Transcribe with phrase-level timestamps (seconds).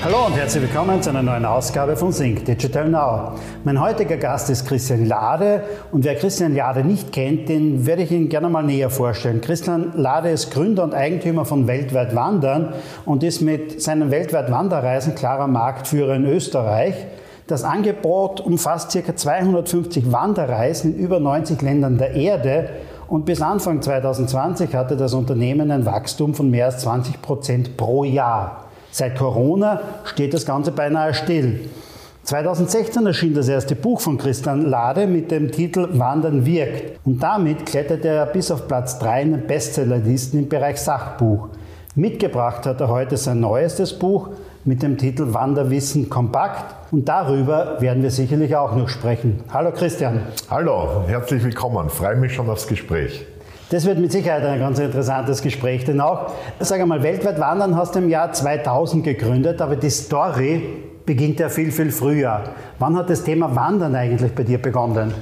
[0.00, 3.32] Hallo und herzlich willkommen zu einer neuen Ausgabe von Sync Digital Now.
[3.64, 8.12] Mein heutiger Gast ist Christian Lade und wer Christian Lade nicht kennt, den werde ich
[8.12, 9.40] Ihnen gerne mal näher vorstellen.
[9.40, 12.74] Christian Lade ist Gründer und Eigentümer von Weltweit Wandern
[13.06, 16.94] und ist mit seinen Weltweit Wanderreisen klarer Marktführer in Österreich.
[17.48, 19.16] Das Angebot umfasst ca.
[19.16, 22.70] 250 Wanderreisen in über 90 Ländern der Erde
[23.08, 28.04] und bis Anfang 2020 hatte das Unternehmen ein Wachstum von mehr als 20 Prozent pro
[28.04, 28.67] Jahr.
[28.90, 31.68] Seit Corona steht das Ganze beinahe still.
[32.24, 36.98] 2016 erschien das erste Buch von Christian Lade mit dem Titel Wandern wirkt.
[37.06, 41.48] Und damit kletterte er bis auf Platz 3 in den Bestsellerlisten im Bereich Sachbuch.
[41.94, 44.28] Mitgebracht hat er heute sein neuestes Buch
[44.64, 46.92] mit dem Titel Wanderwissen kompakt.
[46.92, 49.42] Und darüber werden wir sicherlich auch noch sprechen.
[49.50, 50.20] Hallo Christian.
[50.50, 51.88] Hallo, herzlich willkommen.
[51.88, 53.26] Freue mich schon aufs Gespräch.
[53.70, 57.94] Das wird mit Sicherheit ein ganz interessantes Gespräch, denn auch, sag einmal, weltweit wandern hast
[57.94, 60.62] du im Jahr 2000 gegründet, aber die Story
[61.04, 62.44] beginnt ja viel, viel früher.
[62.78, 65.12] Wann hat das Thema Wandern eigentlich bei dir begonnen?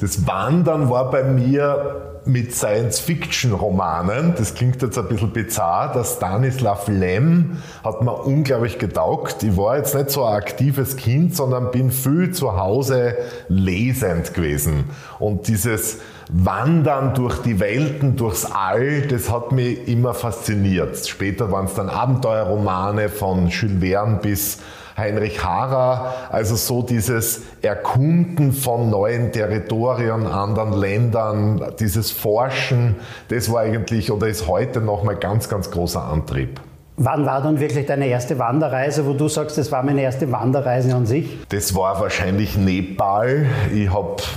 [0.00, 4.34] Das Wandern war bei mir mit Science-Fiction-Romanen.
[4.36, 5.92] Das klingt jetzt ein bisschen bizarr.
[5.92, 9.42] Der Stanislav Lem hat mir unglaublich getaugt.
[9.42, 13.16] Ich war jetzt nicht so ein aktives Kind, sondern bin viel zu Hause
[13.48, 14.90] lesend gewesen.
[15.18, 16.00] Und dieses
[16.36, 21.06] Wandern durch die Welten, durchs All, das hat mich immer fasziniert.
[21.06, 24.58] Später waren es dann Abenteuerromane von Jules Verne bis
[24.96, 32.96] Heinrich Harrer, also so dieses Erkunden von neuen Territorien, anderen Ländern, dieses Forschen,
[33.28, 36.60] das war eigentlich oder ist heute nochmal ganz, ganz großer Antrieb.
[36.96, 40.94] Wann war dann wirklich deine erste Wanderreise, wo du sagst, das war meine erste Wanderreise
[40.94, 41.38] an sich?
[41.48, 43.46] Das war wahrscheinlich Nepal.
[43.74, 43.90] Ich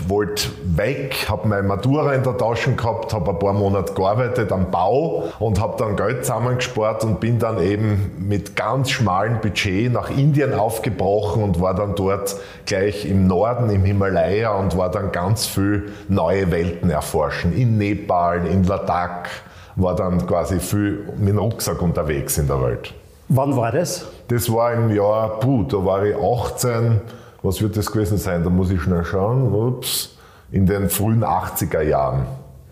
[0.07, 4.72] wollte weg, habe meine Matura in der Tasche gehabt, habe ein paar Monate gearbeitet am
[4.72, 10.09] Bau und habe dann Geld zusammengespart und bin dann eben mit ganz schmalem Budget nach
[10.09, 15.46] Indien aufgebrochen und war dann dort gleich im Norden, im Himalaya und war dann ganz
[15.46, 17.56] viel neue Welten erforschen.
[17.56, 19.29] In Nepal, in Ladakh
[19.78, 22.94] war dann quasi viel mit dem Rucksack unterwegs in der Welt.
[23.30, 24.06] Wann war das?
[24.28, 27.00] Das war im Jahr, puh, da war ich 18,
[27.44, 28.44] was wird das gewesen sein?
[28.44, 29.54] Da muss ich schnell schauen.
[29.54, 30.18] Ups,
[30.52, 32.26] in den frühen 80er Jahren.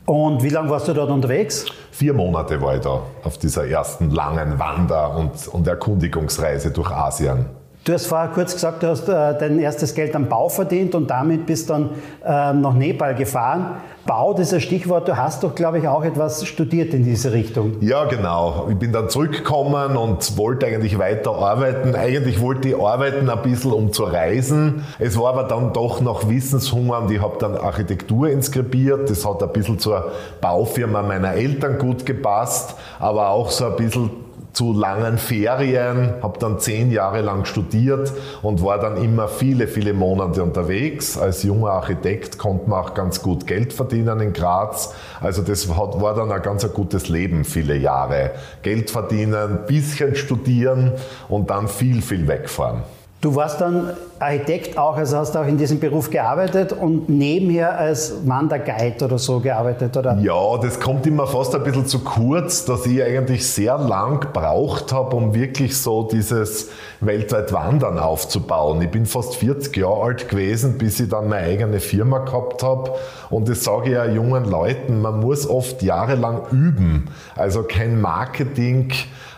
[0.06, 1.66] Und wie lange warst du dort unterwegs?
[1.92, 7.46] Vier Monate war ich da auf dieser ersten langen Wander- und, und Erkundigungsreise durch Asien.
[7.86, 11.08] Du hast vorher kurz gesagt, du hast äh, dein erstes Geld am Bau verdient und
[11.08, 11.92] damit bist dann
[12.26, 13.78] äh, nach Nepal gefahren.
[14.08, 15.08] Bau, das ist ein Stichwort.
[15.08, 17.74] Du hast doch, glaube ich, auch etwas studiert in diese Richtung.
[17.82, 18.66] Ja, genau.
[18.72, 21.94] Ich bin dann zurückgekommen und wollte eigentlich weiter arbeiten.
[21.94, 24.84] Eigentlich wollte ich arbeiten ein bisschen, um zu reisen.
[24.98, 29.12] Es war aber dann doch noch Wissenshunger und ich habe dann Architektur inskribiert.
[29.12, 34.25] Das hat ein bisschen zur Baufirma meiner Eltern gut gepasst, aber auch so ein bisschen
[34.56, 39.94] zu langen Ferien, habe dann zehn Jahre lang studiert und war dann immer viele, viele
[39.94, 41.18] Monate unterwegs.
[41.18, 44.94] Als junger Architekt konnte man auch ganz gut Geld verdienen in Graz.
[45.20, 48.32] Also das war dann ein ganz ein gutes Leben, viele Jahre.
[48.62, 50.94] Geld verdienen, bisschen studieren
[51.28, 52.84] und dann viel, viel wegfahren.
[53.26, 58.14] Du warst dann Architekt auch, also hast auch in diesem Beruf gearbeitet und nebenher als
[58.28, 60.16] Wanderguide oder so gearbeitet, oder?
[60.20, 64.94] Ja, das kommt immer fast ein bisschen zu kurz, dass ich eigentlich sehr lang gebraucht
[64.94, 66.70] habe, um wirklich so dieses
[67.02, 68.80] weltweit Wandern aufzubauen.
[68.84, 72.92] Ich bin fast 40 Jahre alt gewesen, bis ich dann meine eigene Firma gehabt habe.
[73.32, 77.10] Und das sage ich ja jungen Leuten, man muss oft jahrelang üben.
[77.36, 78.94] Also kein Marketing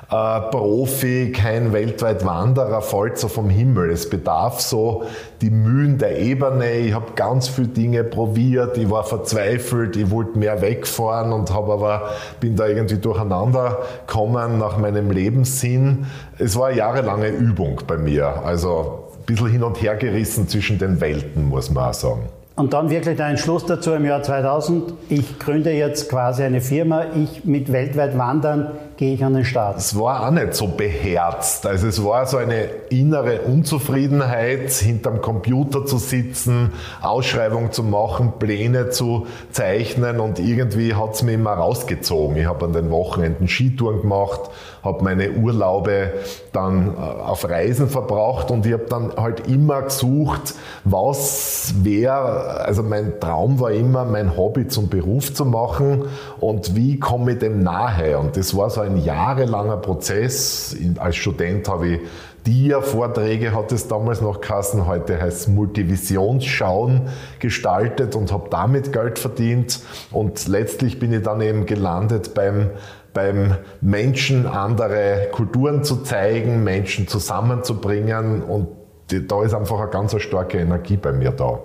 [0.09, 3.90] äh, Profi, kein weltweit Wanderer fällt so vom Himmel.
[3.90, 5.03] Es bedarf so
[5.41, 6.72] die Mühen der Ebene.
[6.78, 8.78] Ich habe ganz viele Dinge probiert.
[8.78, 9.97] Ich war verzweifelt.
[9.97, 12.09] Ich wollte mehr wegfahren und habe aber
[12.40, 16.06] bin da irgendwie durcheinander gekommen nach meinem Lebenssinn.
[16.38, 18.44] Es war eine jahrelange Übung bei mir.
[18.45, 22.30] Also ein bisschen hin und her gerissen zwischen den Welten, muss man auch sagen.
[22.56, 27.03] Und dann wirklich der Entschluss dazu im Jahr 2000, ich gründe jetzt quasi eine Firma,
[27.13, 29.78] ich mit weltweit Wandern gehe ich an den Start.
[29.78, 31.66] Es war auch nicht so beherzt.
[31.68, 38.90] Also es war so eine innere Unzufriedenheit, hinterm Computer zu sitzen, Ausschreibung zu machen, Pläne
[38.90, 42.38] zu zeichnen und irgendwie hat es mich immer rausgezogen.
[42.38, 44.50] Ich habe an den Wochenenden Skitouren gemacht,
[44.84, 46.14] habe meine Urlaube
[46.52, 52.82] dann äh, auf Reisen verbracht und ich habe dann halt immer gesucht, was wäre, also
[52.82, 56.06] mein Traum war immer, mein Hobby zum Beruf zu machen
[56.40, 58.18] und wie komme ich dem nahe.
[58.18, 60.78] Und das war so ein jahrelanger Prozess.
[60.98, 62.00] Als Student habe ich
[62.45, 69.19] Dia-Vorträge hat es damals noch Kassen, heute heißt es Multivisionsschauen gestaltet und habe damit Geld
[69.19, 69.81] verdient.
[70.12, 72.69] Und letztlich bin ich dann eben gelandet beim
[73.13, 78.68] beim Menschen andere Kulturen zu zeigen, Menschen zusammenzubringen und
[79.10, 81.60] da ist einfach eine ganz starke Energie bei mir da.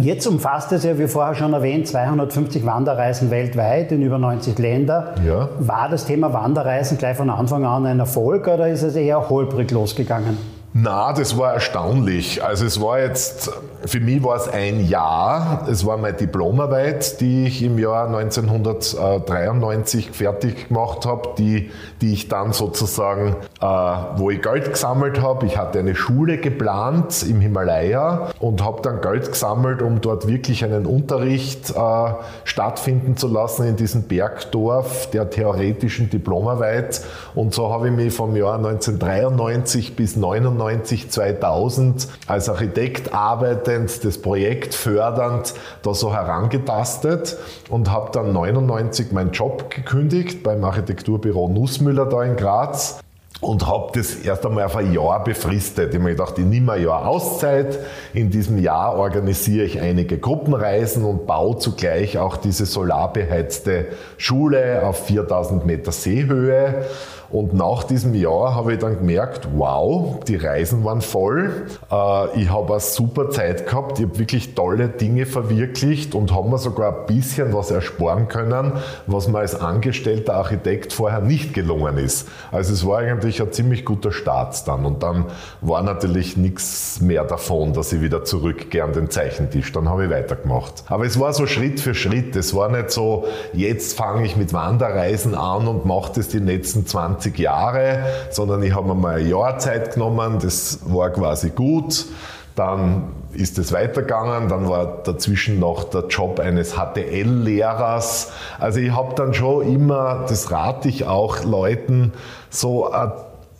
[0.00, 5.14] Jetzt umfasst es ja, wie vorher schon erwähnt, 250 Wanderreisen weltweit in über 90 Länder.
[5.26, 5.48] Ja.
[5.58, 9.70] War das Thema Wanderreisen gleich von Anfang an ein Erfolg oder ist es eher holprig
[9.72, 10.38] losgegangen?
[10.74, 12.44] Na, das war erstaunlich.
[12.44, 13.50] Also es war jetzt,
[13.86, 15.66] für mich war es ein Jahr.
[15.68, 21.70] Es war meine Diplomarbeit, die ich im Jahr 1993 fertig gemacht habe, die,
[22.02, 25.46] die ich dann sozusagen, äh, wo ich Geld gesammelt habe.
[25.46, 30.64] Ich hatte eine Schule geplant im Himalaya und habe dann Geld gesammelt, um dort wirklich
[30.64, 32.12] einen Unterricht äh,
[32.44, 37.00] stattfinden zu lassen in diesem Bergdorf der theoretischen Diplomarbeit.
[37.34, 44.04] Und so habe ich mich vom Jahr 1993 bis 1999 1999, 2000 als Architekt arbeitend,
[44.04, 47.36] das Projekt fördernd, da so herangetastet
[47.68, 53.00] und habe dann 99 meinen Job gekündigt beim Architekturbüro Nussmüller da in Graz
[53.40, 55.90] und habe das erst einmal auf ein Jahr befristet.
[55.90, 57.78] Ich habe mir gedacht, ich nehme ein Jahr Auszeit.
[58.12, 65.06] In diesem Jahr organisiere ich einige Gruppenreisen und baue zugleich auch diese solarbeheizte Schule auf
[65.06, 66.86] 4000 Meter Seehöhe.
[67.30, 71.66] Und nach diesem Jahr habe ich dann gemerkt, wow, die Reisen waren voll.
[71.90, 73.98] Äh, ich habe eine super Zeit gehabt.
[73.98, 78.72] Ich habe wirklich tolle Dinge verwirklicht und habe mir sogar ein bisschen was ersparen können,
[79.06, 82.28] was mir als angestellter Architekt vorher nicht gelungen ist.
[82.50, 84.86] Also es war eigentlich ein ziemlich guter Start dann.
[84.86, 85.26] Und dann
[85.60, 89.70] war natürlich nichts mehr davon, dass ich wieder zurückgehe an den Zeichentisch.
[89.72, 90.84] Dann habe ich weitergemacht.
[90.86, 92.36] Aber es war so Schritt für Schritt.
[92.36, 96.86] Es war nicht so, jetzt fange ich mit Wanderreisen an und mache das die letzten
[96.86, 101.50] 20 20 Jahre, sondern ich habe mir mal ein Jahr Zeit genommen, das war quasi
[101.50, 102.06] gut.
[102.54, 108.32] Dann ist es weitergegangen, dann war dazwischen noch der Job eines HTL-Lehrers.
[108.58, 112.12] Also ich habe dann schon immer, das rate ich auch Leuten,
[112.50, 113.10] so äh,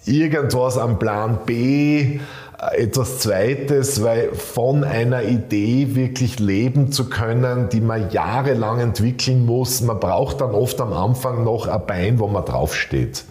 [0.04, 2.18] irgendwas am Plan B,
[2.60, 9.46] äh, etwas Zweites, weil von einer Idee wirklich leben zu können, die man jahrelang entwickeln
[9.46, 13.24] muss, man braucht dann oft am Anfang noch ein Bein, wo man draufsteht.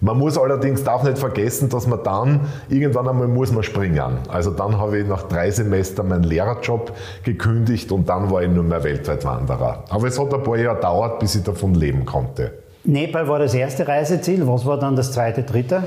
[0.00, 4.18] Man muss allerdings, darf nicht vergessen, dass man dann, irgendwann einmal muss man springen.
[4.28, 6.92] Also dann habe ich nach drei Semestern meinen Lehrerjob
[7.24, 9.84] gekündigt und dann war ich nur mehr Weltweitwanderer.
[9.88, 12.52] Aber es hat ein paar Jahre gedauert, bis ich davon leben konnte.
[12.84, 14.46] Nepal war das erste Reiseziel.
[14.46, 15.82] Was war dann das zweite, dritte?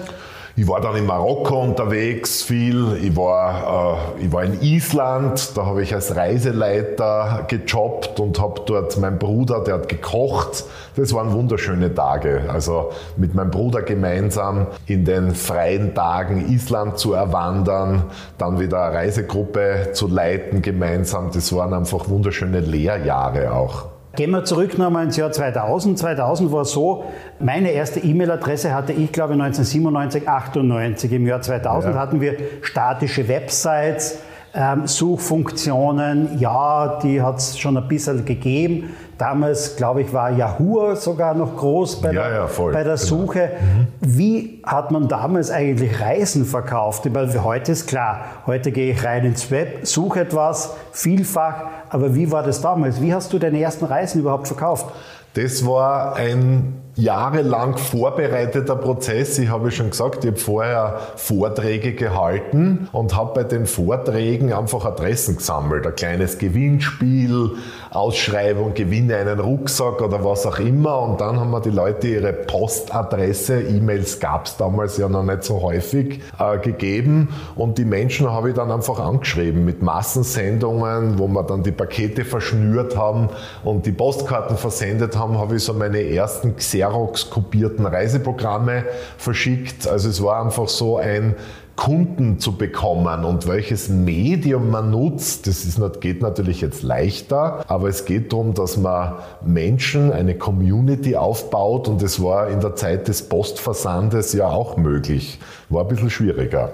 [0.57, 2.98] Ich war dann in Marokko unterwegs viel.
[3.01, 8.62] Ich war, äh, ich war in Island, da habe ich als Reiseleiter gejobbt und habe
[8.65, 10.65] dort meinen Bruder, der hat gekocht.
[10.98, 12.44] Das waren wunderschöne Tage.
[12.50, 18.03] Also mit meinem Bruder gemeinsam in den freien Tagen Island zu erwandern,
[18.38, 21.31] dann wieder eine Reisegruppe zu leiten gemeinsam.
[21.31, 23.90] Das waren einfach wunderschöne Lehrjahre auch.
[24.15, 25.97] Gehen wir zurück nochmal ins Jahr 2000.
[25.97, 27.05] 2000 war so,
[27.39, 31.11] meine erste E-Mail-Adresse hatte ich, glaube ich, 1997, 98.
[31.13, 31.99] Im Jahr 2000 ja.
[32.01, 34.19] hatten wir statische Websites,
[34.53, 38.95] ähm, Suchfunktionen, ja, die hat es schon ein bisschen gegeben.
[39.18, 42.95] Damals, glaube ich, war Yahoo sogar noch groß bei, ja, der, ja, bei der genau.
[42.98, 43.51] Suche.
[43.59, 43.88] Mhm.
[44.01, 47.03] Wie hat man damals eigentlich Reisen verkauft?
[47.13, 51.67] Weil für heute ist klar, heute gehe ich rein ins Web, suche etwas, vielfach.
[51.89, 53.01] Aber wie war das damals?
[53.01, 54.91] Wie hast du deine ersten Reisen überhaupt verkauft?
[55.34, 59.38] Das war ein jahrelang vorbereiteter Prozess.
[59.39, 64.86] Ich habe schon gesagt, ich habe vorher Vorträge gehalten und habe bei den Vorträgen einfach
[64.86, 65.86] Adressen gesammelt.
[65.88, 67.51] Ein kleines Gewinnspiel,
[67.91, 71.00] Ausschreibung, gewinne einen Rucksack oder was auch immer.
[71.01, 75.43] Und dann haben wir die Leute ihre Postadresse, E-Mails gab es damals ja noch nicht
[75.43, 77.29] so häufig, äh, gegeben.
[77.55, 82.25] Und die Menschen habe ich dann einfach angeschrieben mit Massensendungen, wo wir dann die Pakete
[82.25, 83.29] verschnürt haben
[83.63, 88.86] und die Postkarten versendet haben, habe ich so meine ersten Xerox Xerox-kopierten Reiseprogramme
[89.17, 89.88] verschickt.
[89.88, 91.36] Also es war einfach so ein
[91.81, 97.89] Kunden zu bekommen und welches Medium man nutzt, das ist, geht natürlich jetzt leichter, aber
[97.89, 103.07] es geht darum, dass man Menschen, eine Community aufbaut und es war in der Zeit
[103.07, 105.39] des Postversandes ja auch möglich.
[105.69, 106.71] War ein bisschen schwieriger.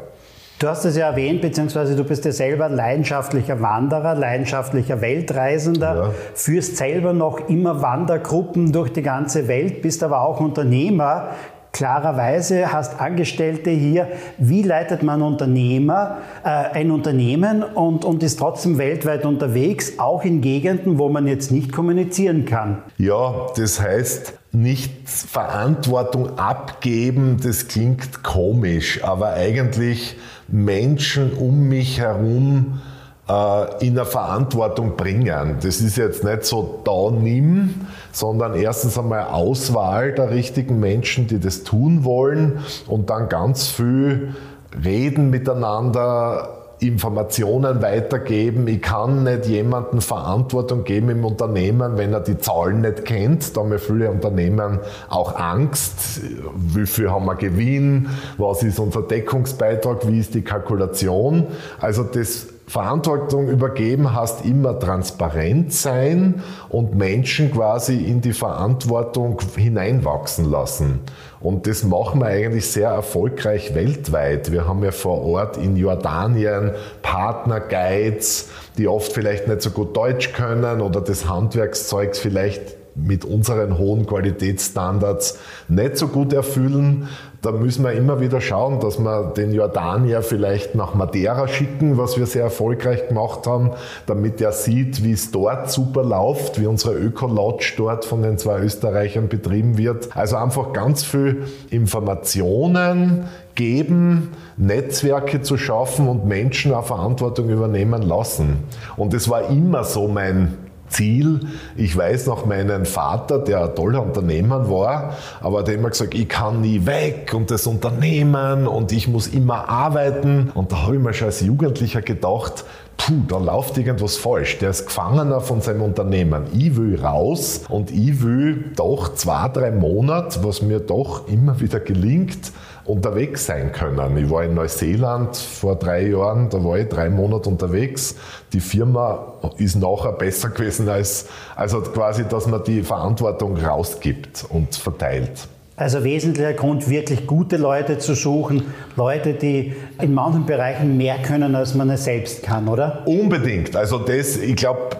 [0.59, 6.11] Du hast es ja erwähnt, beziehungsweise du bist ja selber leidenschaftlicher Wanderer, leidenschaftlicher Weltreisender, ja.
[6.33, 11.29] führst selber noch immer Wandergruppen durch die ganze Welt, bist aber auch Unternehmer
[11.71, 14.07] klarerweise, hast Angestellte hier.
[14.37, 20.41] Wie leitet man Unternehmer, äh, ein Unternehmen und, und ist trotzdem weltweit unterwegs, auch in
[20.41, 22.83] Gegenden, wo man jetzt nicht kommunizieren kann?
[22.97, 32.79] Ja, das heißt, nicht Verantwortung abgeben, das klingt komisch, aber eigentlich Menschen um mich herum
[33.27, 35.57] in eine Verantwortung bringen.
[35.61, 41.39] Das ist jetzt nicht so da nimm, sondern erstens einmal Auswahl der richtigen Menschen, die
[41.39, 44.33] das tun wollen und dann ganz viel
[44.81, 48.67] reden miteinander, Informationen weitergeben.
[48.67, 53.57] Ich kann nicht jemandem Verantwortung geben im Unternehmen, wenn er die Zahlen nicht kennt.
[53.57, 54.79] Da haben ja viele Unternehmen
[55.09, 56.21] auch Angst.
[56.55, 58.09] Wie viel haben wir Gewinn?
[58.37, 60.07] Was ist unser Deckungsbeitrag?
[60.07, 61.47] Wie ist die Kalkulation?
[61.79, 70.51] Also das Verantwortung übergeben heißt immer transparent sein und Menschen quasi in die Verantwortung hineinwachsen
[70.51, 70.99] lassen.
[71.39, 74.51] Und das machen wir eigentlich sehr erfolgreich weltweit.
[74.51, 76.71] Wir haben ja vor Ort in Jordanien
[77.03, 83.77] Partnerguides, die oft vielleicht nicht so gut Deutsch können oder das Handwerkszeugs vielleicht mit unseren
[83.77, 85.37] hohen Qualitätsstandards
[85.67, 87.07] nicht so gut erfüllen.
[87.41, 92.17] Da müssen wir immer wieder schauen, dass wir den Jordanier vielleicht nach Madeira schicken, was
[92.17, 93.71] wir sehr erfolgreich gemacht haben,
[94.07, 98.59] damit er sieht, wie es dort super läuft, wie unsere Öko-Lodge dort von den zwei
[98.59, 100.17] Österreichern betrieben wird.
[100.17, 108.63] Also einfach ganz viel Informationen geben, Netzwerke zu schaffen und Menschen auch Verantwortung übernehmen lassen.
[108.95, 111.41] Und das war immer so mein Ziel.
[111.75, 116.29] Ich weiß noch meinen Vater, der ein toller Unternehmer war, aber der immer gesagt, ich
[116.29, 120.51] kann nie weg und das Unternehmen und ich muss immer arbeiten.
[120.53, 122.65] Und da habe ich mir schon als Jugendlicher gedacht,
[122.97, 124.57] puh, da läuft irgendwas falsch.
[124.59, 126.45] Der ist Gefangener von seinem Unternehmen.
[126.53, 131.79] Ich will raus und ich will doch zwei, drei Monate, was mir doch immer wieder
[131.79, 132.51] gelingt,
[132.87, 134.17] unterwegs sein können.
[134.17, 138.15] Ich war in Neuseeland vor drei Jahren, da war ich drei Monate unterwegs.
[138.53, 144.75] Die Firma ist nachher besser gewesen als, also quasi, dass man die Verantwortung rausgibt und
[144.75, 145.47] verteilt.
[145.75, 148.63] Also wesentlicher Grund, wirklich gute Leute zu suchen,
[148.95, 153.03] Leute, die in manchen Bereichen mehr können, als man es selbst kann, oder?
[153.05, 153.75] Unbedingt.
[153.75, 154.97] Also das, ich glaube,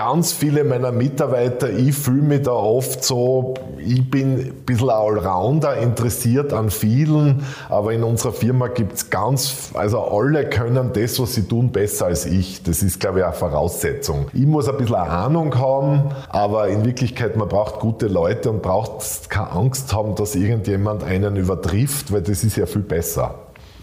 [0.00, 5.76] ganz viele meiner Mitarbeiter, ich fühle mich da oft so, ich bin ein bisschen Allrounder,
[5.76, 11.34] interessiert an vielen, aber in unserer Firma gibt es ganz, also alle können das, was
[11.34, 12.62] sie tun, besser als ich.
[12.62, 14.28] Das ist, glaube ich, eine Voraussetzung.
[14.32, 18.62] Ich muss ein bisschen eine Ahnung haben, aber in Wirklichkeit, man braucht gute Leute und
[18.62, 23.34] braucht keine Angst haben, dass irgendjemand einen übertrifft, weil das ist ja viel besser.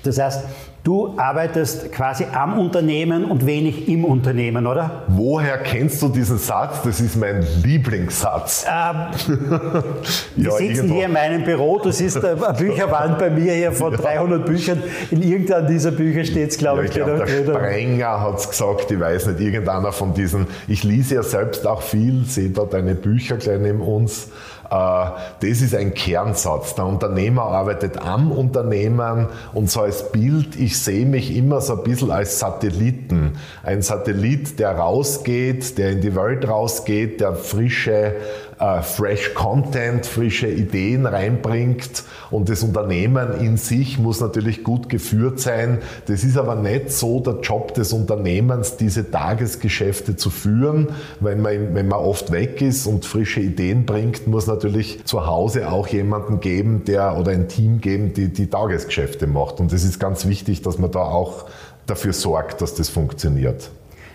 [0.03, 0.45] Das heißt,
[0.87, 5.03] Du arbeitest quasi am Unternehmen und wenig im Unternehmen, oder?
[5.07, 6.81] Woher kennst du diesen Satz?
[6.81, 8.65] Das ist mein Lieblingssatz.
[8.65, 8.95] Ähm,
[10.37, 10.95] wir ja, sitzen irgendwo.
[10.95, 14.81] hier in meinem Büro, du siehst eine Bücherwand bei mir hier von 300 Büchern.
[15.11, 16.95] In irgendeinem dieser Bücher steht es, glaube ja, ich.
[16.95, 20.47] ich glaub, der Sprenger hat es gesagt, ich weiß nicht, irgendeiner von diesen.
[20.69, 24.29] Ich lese ja selbst auch viel, sehe da deine Bücher gleich neben uns.
[24.69, 25.09] Äh,
[25.39, 26.75] das ist ein Kernsatz.
[26.75, 31.83] Der Unternehmer arbeitet am Unternehmen und so als Bild, ich sehe mich immer so ein
[31.83, 33.37] bisschen als Satelliten.
[33.63, 38.15] Ein Satellit, der rausgeht, der in die Welt rausgeht, der frische
[38.59, 45.39] äh, fresh Content, frische Ideen reinbringt und das Unternehmen in sich muss natürlich gut geführt
[45.39, 45.79] sein.
[46.07, 50.89] Das ist aber nicht so der Job des Unternehmens, diese Tagesgeschäfte zu führen.
[51.19, 55.71] Wenn man, wenn man oft weg ist und frische Ideen bringt, muss natürlich zu Hause
[55.71, 59.59] auch jemanden geben, der oder ein Team geben, die die Tagesgeschäfte macht.
[59.59, 61.45] Und das ist ganz wichtig, dass man da auch
[61.85, 63.69] dafür sorgt, dass das funktioniert.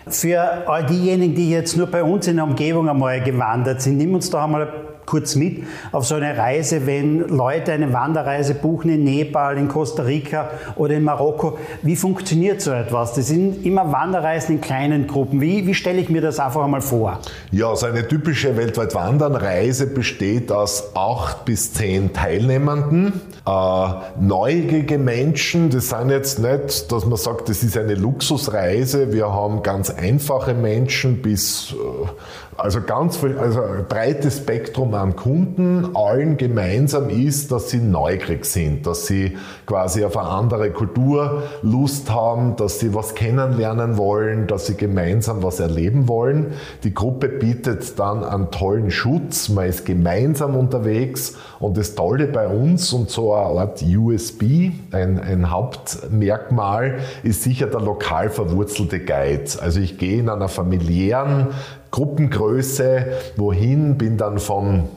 [0.07, 4.13] Für all diejenigen, die jetzt nur bei uns in der Umgebung einmal gewandert sind, nimm
[4.13, 9.03] uns da einmal kurz mit auf so eine Reise, wenn Leute eine Wanderreise buchen in
[9.03, 11.57] Nepal, in Costa Rica oder in Marokko.
[11.81, 13.13] Wie funktioniert so etwas?
[13.13, 15.41] Das sind immer Wanderreisen in kleinen Gruppen.
[15.41, 17.19] Wie, wie stelle ich mir das einfach einmal vor?
[17.51, 23.21] Ja, so eine typische weltweit Wandernreise besteht aus acht bis zehn Teilnehmenden.
[23.45, 23.87] Äh,
[24.19, 29.11] neugierige Menschen, das sind jetzt nicht, dass man sagt, das ist eine Luxusreise.
[29.11, 35.95] Wir haben ganz einfache Menschen bis äh, also ganz also ein breites Spektrum an Kunden.
[35.95, 42.11] Allen gemeinsam ist, dass sie neugierig sind, dass sie quasi auf eine andere Kultur Lust
[42.11, 46.53] haben, dass sie was kennenlernen wollen, dass sie gemeinsam was erleben wollen.
[46.83, 49.49] Die Gruppe bietet dann einen tollen Schutz.
[49.49, 55.19] Man ist gemeinsam unterwegs und das Tolle bei uns und so eine Art USB, ein,
[55.19, 59.43] ein Hauptmerkmal, ist sicher der lokal verwurzelte Guide.
[59.61, 61.47] Also ich gehe in einer familiären
[61.93, 63.05] Gruppengröße
[63.37, 64.89] wohin, bin dann vom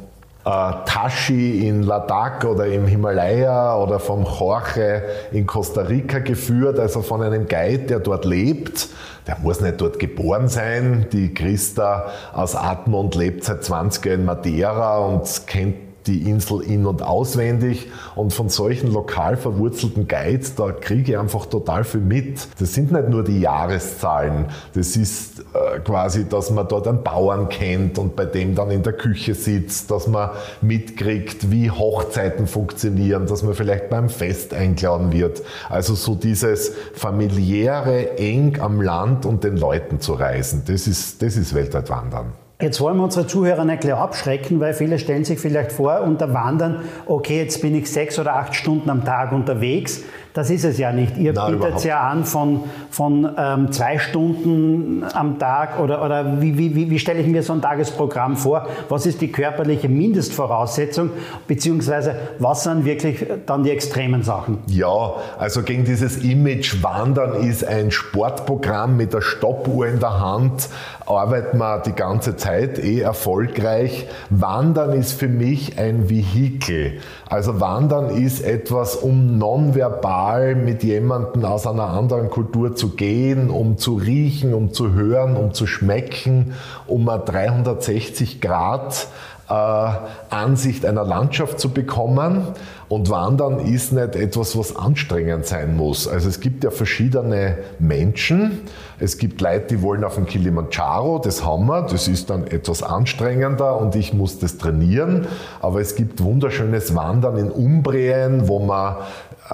[0.47, 7.03] äh, Tashi in Ladakh oder im Himalaya oder vom Jorge in Costa Rica geführt, also
[7.03, 8.89] von einem Guide, der dort lebt.
[9.27, 11.07] Der muss nicht dort geboren sein.
[11.13, 16.87] Die Christa aus Atmund lebt seit 20 Jahren in Madeira und kennt die Insel in-
[16.87, 17.89] und auswendig.
[18.15, 22.49] Und von solchen lokal verwurzelten Guides, da kriege ich einfach total viel mit.
[22.59, 27.49] Das sind nicht nur die Jahreszahlen, das ist äh, quasi, dass man dort einen Bauern
[27.49, 33.27] kennt und bei dem dann in der Küche sitzt, dass man mitkriegt, wie Hochzeiten funktionieren,
[33.27, 35.43] dass man vielleicht beim Fest eingeladen wird.
[35.69, 41.37] Also so dieses familiäre, eng am Land und den Leuten zu reisen, das ist, das
[41.37, 42.46] ist weltweit Wandern.
[42.59, 46.33] Jetzt wollen wir unsere Zuhörer nicht gleich abschrecken, weil viele stellen sich vielleicht vor, unter
[46.33, 50.05] Wandern, okay, jetzt bin ich sechs oder acht Stunden am Tag unterwegs.
[50.37, 51.17] Das ist es ja nicht.
[51.17, 56.43] Ihr Nein, bietet es ja an von, von ähm, zwei Stunden am Tag oder, oder
[56.43, 58.67] wie, wie, wie, wie stelle ich mir so ein Tagesprogramm vor?
[58.91, 61.09] Was ist die körperliche Mindestvoraussetzung?
[61.49, 64.59] Beziehungsweise was sind wirklich dann die extremen Sachen?
[64.67, 70.69] Ja, also gegen dieses Image Wandern ist ein Sportprogramm mit der Stoppuhr in der Hand,
[71.07, 74.07] arbeiten wir die ganze Zeit eh erfolgreich.
[74.29, 76.99] Wandern ist für mich ein Vehikel.
[77.29, 83.79] Also Wandern ist etwas, um nonverbal mit jemandem aus einer anderen Kultur zu gehen, um
[83.79, 86.55] zu riechen, um zu hören, um zu schmecken,
[86.87, 89.09] um eine 360 Grad
[89.49, 92.49] Ansicht einer Landschaft zu bekommen.
[92.89, 96.07] Und Wandern ist nicht etwas, was anstrengend sein muss.
[96.07, 98.61] Also es gibt ja verschiedene Menschen.
[99.01, 102.83] Es gibt Leute, die wollen auf den Kilimanjaro, das haben wir, das ist dann etwas
[102.83, 105.27] anstrengender und ich muss das trainieren.
[105.61, 108.97] Aber es gibt wunderschönes Wandern in Umbrien, wo man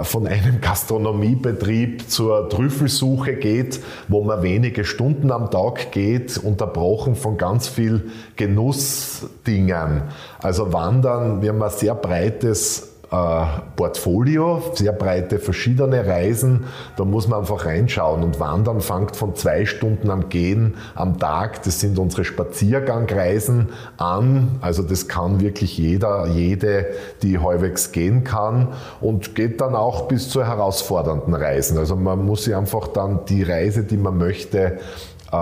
[0.03, 7.37] von einem Gastronomiebetrieb zur Trüffelsuche geht, wo man wenige Stunden am Tag geht, unterbrochen von
[7.37, 10.03] ganz viel Genussdingen.
[10.41, 12.92] Also Wandern, wir haben ein sehr breites
[13.77, 16.65] Portfolio, sehr breite verschiedene Reisen.
[16.97, 18.23] Da muss man einfach reinschauen.
[18.23, 24.53] Und Wandern fängt von zwei Stunden am Gehen am Tag, das sind unsere Spaziergangreisen an.
[24.63, 26.87] Also das kann wirklich jeder, jede,
[27.23, 28.69] die halbwegs gehen kann
[29.03, 31.77] und geht dann auch bis zu herausfordernden Reisen.
[31.77, 34.79] Also man muss sich einfach dann die Reise, die man möchte,
[35.33, 35.37] äh,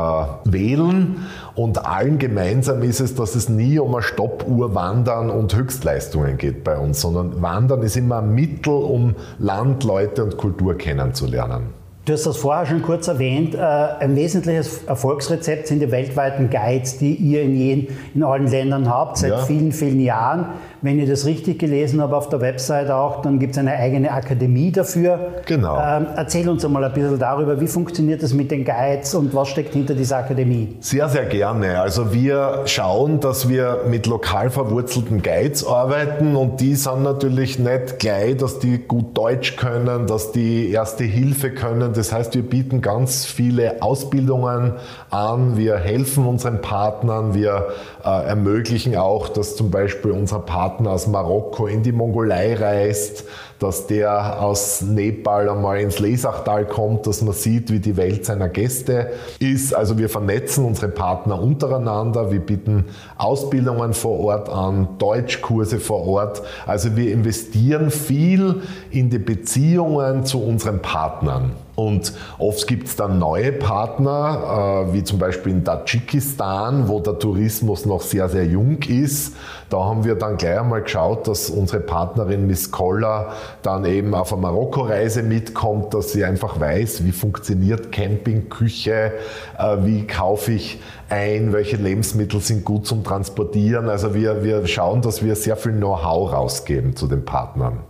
[0.45, 1.27] wählen.
[1.55, 6.65] Und allen gemeinsam ist es, dass es nie um eine Stoppuhr Wandern und Höchstleistungen geht
[6.65, 11.80] bei uns, sondern Wandern ist immer ein Mittel, um Land, Leute und Kultur kennenzulernen.
[12.07, 13.55] Du hast das vorher schon kurz erwähnt.
[13.55, 18.89] Äh, ein wesentliches Erfolgsrezept sind die weltweiten Guides, die ihr in, jeden, in allen Ländern
[18.89, 19.39] habt, seit ja.
[19.39, 20.47] vielen, vielen Jahren.
[20.81, 24.11] Wenn ich das richtig gelesen habe auf der Website auch, dann gibt es eine eigene
[24.11, 25.43] Akademie dafür.
[25.45, 25.79] Genau.
[25.79, 29.49] Ähm, erzähl uns einmal ein bisschen darüber, wie funktioniert das mit den Guides und was
[29.49, 30.77] steckt hinter dieser Akademie?
[30.81, 31.83] Sehr, sehr gerne.
[31.83, 37.99] Also wir schauen, dass wir mit lokal verwurzelten Guides arbeiten und die sind natürlich nicht
[37.99, 41.90] gleich, dass die gut Deutsch können, dass die erste Hilfe können.
[41.95, 44.75] Das heißt, wir bieten ganz viele Ausbildungen
[45.11, 47.69] an, wir helfen unseren Partnern, wir
[48.05, 53.25] äh, ermöglichen auch, dass zum Beispiel unser Partner aus Marokko in die Mongolei reist,
[53.61, 58.49] dass der aus Nepal einmal ins Lesachtal kommt, dass man sieht, wie die Welt seiner
[58.49, 59.75] Gäste ist.
[59.75, 62.87] Also wir vernetzen unsere Partner untereinander, wir bieten
[63.19, 66.43] Ausbildungen vor Ort an, Deutschkurse vor Ort.
[66.67, 71.53] Also wir investieren viel in die Beziehungen zu unseren Partnern.
[71.81, 77.19] Und oft gibt es dann neue Partner, äh, wie zum Beispiel in Tadschikistan, wo der
[77.19, 79.35] Tourismus noch sehr, sehr jung ist.
[79.71, 83.31] Da haben wir dann gleich einmal geschaut, dass unsere Partnerin Miss Koller
[83.63, 89.13] dann eben auf eine Marokko-Reise mitkommt, dass sie einfach weiß, wie funktioniert Camping, Küche,
[89.59, 93.89] äh, wie kaufe ich ein, welche Lebensmittel sind gut zum Transportieren.
[93.89, 97.81] Also wir, wir schauen, dass wir sehr viel Know-how rausgeben zu den Partnern.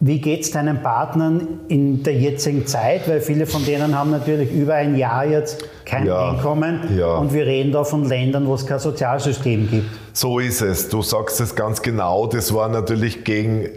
[0.00, 3.08] Wie geht es deinen Partnern in der jetzigen Zeit?
[3.08, 7.14] Weil viele von denen haben natürlich über ein Jahr jetzt kein ja, Einkommen ja.
[7.14, 9.88] und wir reden da von Ländern, wo es kein Sozialsystem gibt.
[10.16, 10.90] So ist es.
[10.90, 12.28] Du sagst es ganz genau.
[12.28, 13.68] Das war natürlich gegen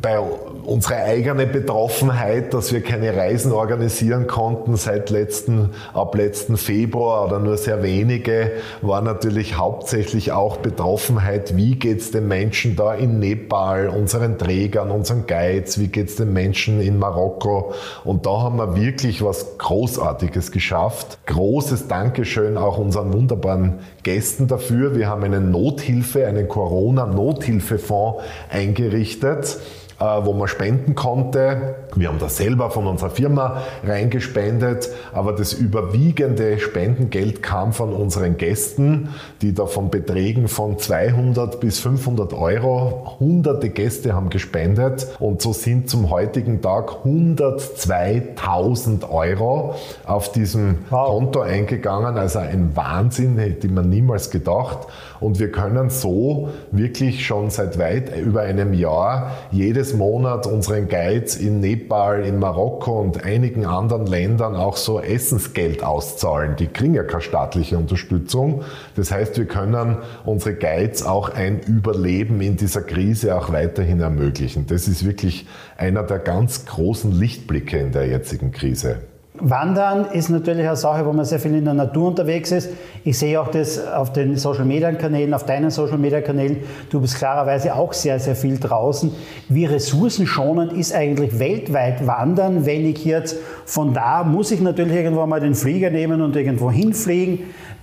[0.00, 7.26] bei unserer eigenen Betroffenheit, dass wir keine Reisen organisieren konnten seit letzten, ab letzten Februar
[7.26, 11.58] oder nur sehr wenige, war natürlich hauptsächlich auch Betroffenheit.
[11.58, 15.78] Wie geht's den Menschen da in Nepal, unseren Trägern, unseren Guides?
[15.78, 17.74] Wie geht's den Menschen in Marokko?
[18.04, 21.18] Und da haben wir wirklich was Großartiges geschafft.
[21.26, 24.96] Großes Dankeschön auch unseren wunderbaren Gästen dafür.
[24.96, 25.40] Wir haben eine
[25.82, 29.58] Nothilfe, einen Corona-Nothilfefonds eingerichtet.
[29.98, 31.76] wo man spenden konnte.
[31.94, 38.38] Wir haben das selber von unserer Firma reingespendet, aber das überwiegende Spendengeld kam von unseren
[38.38, 39.10] Gästen,
[39.42, 45.52] die da von Beträgen von 200 bis 500 Euro, hunderte Gäste haben gespendet und so
[45.52, 49.74] sind zum heutigen Tag 102.000 Euro
[50.06, 51.08] auf diesem wow.
[51.08, 54.86] Konto eingegangen, also ein Wahnsinn, hätte man niemals gedacht.
[55.20, 61.36] Und wir können so wirklich schon seit weit über einem Jahr jedes Monat unseren Guides
[61.36, 61.81] in Nepal,
[62.24, 66.56] in Marokko und einigen anderen Ländern auch so Essensgeld auszahlen.
[66.56, 68.62] Die kriegen ja keine staatliche Unterstützung.
[68.96, 74.66] Das heißt, wir können unsere Guides auch ein Überleben in dieser Krise auch weiterhin ermöglichen.
[74.66, 79.00] Das ist wirklich einer der ganz großen Lichtblicke in der jetzigen Krise.
[79.34, 82.68] Wandern ist natürlich eine Sache, wo man sehr viel in der Natur unterwegs ist.
[83.02, 86.58] Ich sehe auch das auf den Social Media Kanälen, auf deinen Social Media Kanälen.
[86.90, 89.10] Du bist klarerweise auch sehr, sehr viel draußen.
[89.48, 95.24] Wie ressourcenschonend ist eigentlich weltweit Wandern, wenn ich jetzt von da muss ich natürlich irgendwo
[95.24, 97.38] mal den Flieger nehmen und irgendwo hinfliegen.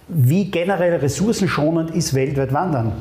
[0.07, 2.91] Wie generell ressourcenschonend ist weltweit Wandern?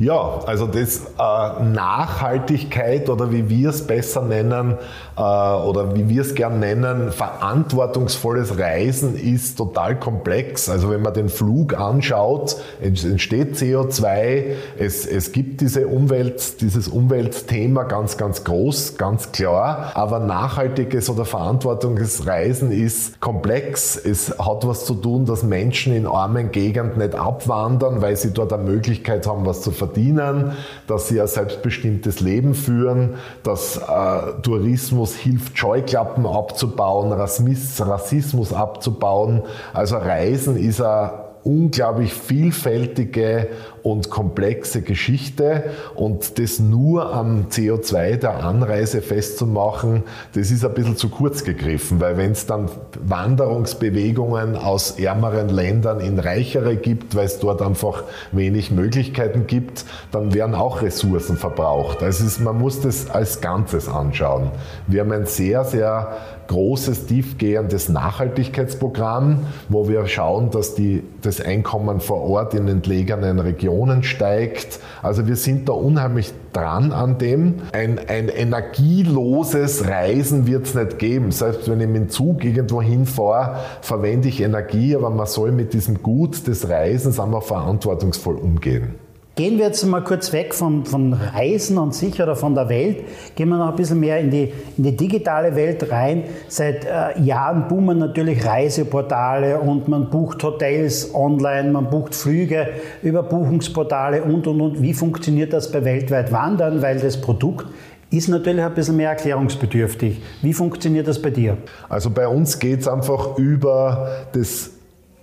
[0.00, 4.78] Ja, also das äh, Nachhaltigkeit oder wie wir es besser nennen
[5.14, 10.70] äh, oder wie wir es gern nennen, verantwortungsvolles Reisen ist total komplex.
[10.70, 17.82] Also wenn man den Flug anschaut, entsteht CO2, es, es gibt diese Umwelt, dieses Umweltthema
[17.82, 19.90] ganz, ganz groß, ganz klar.
[19.92, 23.96] Aber nachhaltiges oder verantwortungsvolles Reisen ist komplex.
[24.02, 28.54] Es hat was zu tun, dass Menschen in armen Gegenden nicht abwandern, weil sie dort
[28.54, 30.52] eine Möglichkeit haben, was zu verdienen verdienen,
[30.86, 39.42] dass sie ein selbstbestimmtes Leben führen, dass äh, Tourismus hilft, Scheuklappen abzubauen, Rassismus abzubauen.
[39.72, 41.10] Also Reisen ist ein
[41.42, 43.48] unglaublich vielfältige
[43.82, 45.64] und komplexe Geschichte
[45.94, 50.02] und das nur am CO2 der Anreise festzumachen,
[50.34, 52.68] das ist ein bisschen zu kurz gegriffen, weil wenn es dann
[53.02, 60.34] Wanderungsbewegungen aus ärmeren Ländern in reichere gibt, weil es dort einfach wenig Möglichkeiten gibt, dann
[60.34, 62.02] werden auch Ressourcen verbraucht.
[62.02, 64.50] Also ist, man muss das als Ganzes anschauen.
[64.86, 66.16] Wir haben ein sehr, sehr
[66.48, 73.69] großes, tiefgehendes Nachhaltigkeitsprogramm, wo wir schauen, dass die, das Einkommen vor Ort in entlegenen Regionen
[74.02, 74.78] steigt.
[75.02, 77.56] Also wir sind da unheimlich dran an dem.
[77.72, 81.32] Ein, ein energieloses Reisen wird es nicht geben.
[81.32, 85.72] Selbst wenn ich mit dem Zug irgendwo hinfahre, verwende ich Energie, aber man soll mit
[85.72, 88.99] diesem Gut des Reisens einmal verantwortungsvoll umgehen.
[89.36, 93.04] Gehen wir jetzt mal kurz weg von, von Reisen und sich oder von der Welt,
[93.36, 96.24] gehen wir noch ein bisschen mehr in die, in die digitale Welt rein.
[96.48, 102.68] Seit äh, Jahren boomen natürlich Reiseportale und man bucht Hotels online, man bucht Flüge
[103.02, 104.82] über Buchungsportale und und und.
[104.82, 106.82] Wie funktioniert das bei weltweit Wandern?
[106.82, 107.66] Weil das Produkt
[108.10, 110.20] ist natürlich ein bisschen mehr erklärungsbedürftig.
[110.42, 111.56] Wie funktioniert das bei dir?
[111.88, 114.72] Also bei uns geht es einfach über das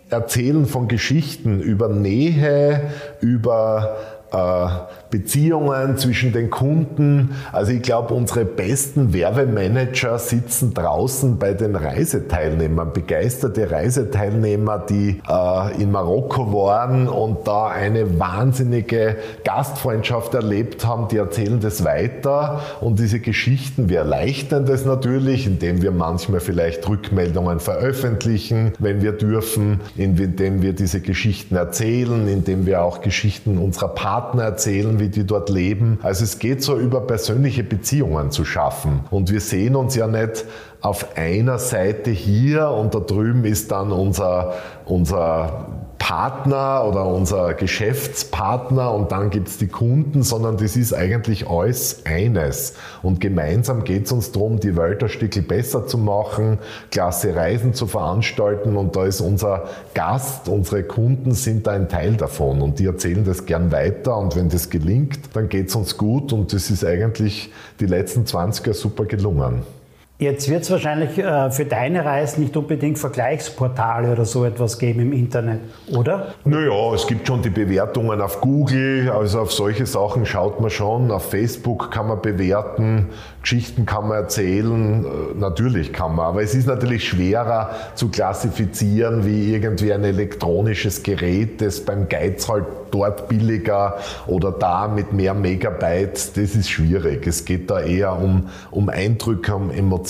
[0.09, 3.97] Erzählen von Geschichten, über Nähe, über
[4.31, 7.35] äh, Beziehungen zwischen den Kunden.
[7.51, 15.81] Also ich glaube, unsere besten Werbemanager sitzen draußen bei den Reiseteilnehmern, begeisterte Reiseteilnehmer, die äh,
[15.81, 22.99] in Marokko waren und da eine wahnsinnige Gastfreundschaft erlebt haben, die erzählen das weiter und
[22.99, 29.81] diese Geschichten, wir erleichtern das natürlich, indem wir manchmal vielleicht Rückmeldungen veröffentlichen, wenn wir dürfen,
[29.95, 35.49] indem wir diese Geschichten erzählen, indem wir auch Geschichten unserer Partner erzählen, wie die dort
[35.49, 35.99] leben.
[36.03, 39.01] Also es geht so über persönliche Beziehungen zu schaffen.
[39.09, 40.45] Und wir sehen uns ja nicht
[40.81, 44.53] auf einer Seite hier und da drüben ist dann unser,
[44.85, 45.67] unser
[45.99, 52.05] Partner oder unser Geschäftspartner und dann gibt es die Kunden, sondern das ist eigentlich alles
[52.05, 52.75] eines.
[53.01, 56.59] Und gemeinsam geht es uns darum, die Welt ein Stückchen besser zu machen,
[56.91, 62.15] klasse Reisen zu veranstalten und da ist unser Gast, unsere Kunden sind da ein Teil
[62.15, 65.97] davon und die erzählen das gern weiter und wenn das gelingt, dann geht es uns
[65.97, 69.76] gut und das ist eigentlich die letzten 20 Jahre super gelungen.
[70.19, 74.99] Jetzt wird es wahrscheinlich äh, für deine Reise nicht unbedingt Vergleichsportale oder so etwas geben
[74.99, 75.59] im Internet,
[75.95, 76.33] oder?
[76.43, 81.11] Naja, es gibt schon die Bewertungen auf Google, also auf solche Sachen schaut man schon.
[81.11, 83.09] Auf Facebook kann man bewerten,
[83.43, 89.23] Geschichten kann man erzählen, äh, natürlich kann man, aber es ist natürlich schwerer zu klassifizieren
[89.23, 95.35] wie irgendwie ein elektronisches Gerät, das beim Geiz halt dort billiger oder da mit mehr
[95.35, 97.27] Megabytes, das ist schwierig.
[97.27, 100.06] Es geht da eher um, um Eindrücke, um Emotionen,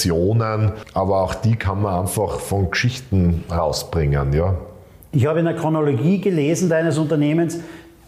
[0.93, 4.33] aber auch die kann man einfach von Geschichten rausbringen.
[4.33, 4.55] Ja.
[5.12, 7.60] Ich habe in der Chronologie gelesen deines Unternehmens,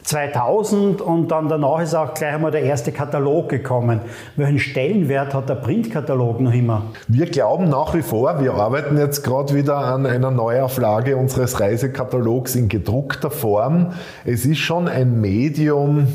[0.04, 4.02] 2000 und dann danach ist auch gleich einmal der erste Katalog gekommen.
[4.38, 6.84] Welchen Stellenwert hat der Printkatalog noch immer?
[7.08, 12.56] Wir glauben nach wie vor, wir arbeiten jetzt gerade wieder an einer Neuauflage unseres Reisekatalogs
[12.56, 13.94] in gedruckter Form.
[14.26, 16.08] Es ist schon ein Medium.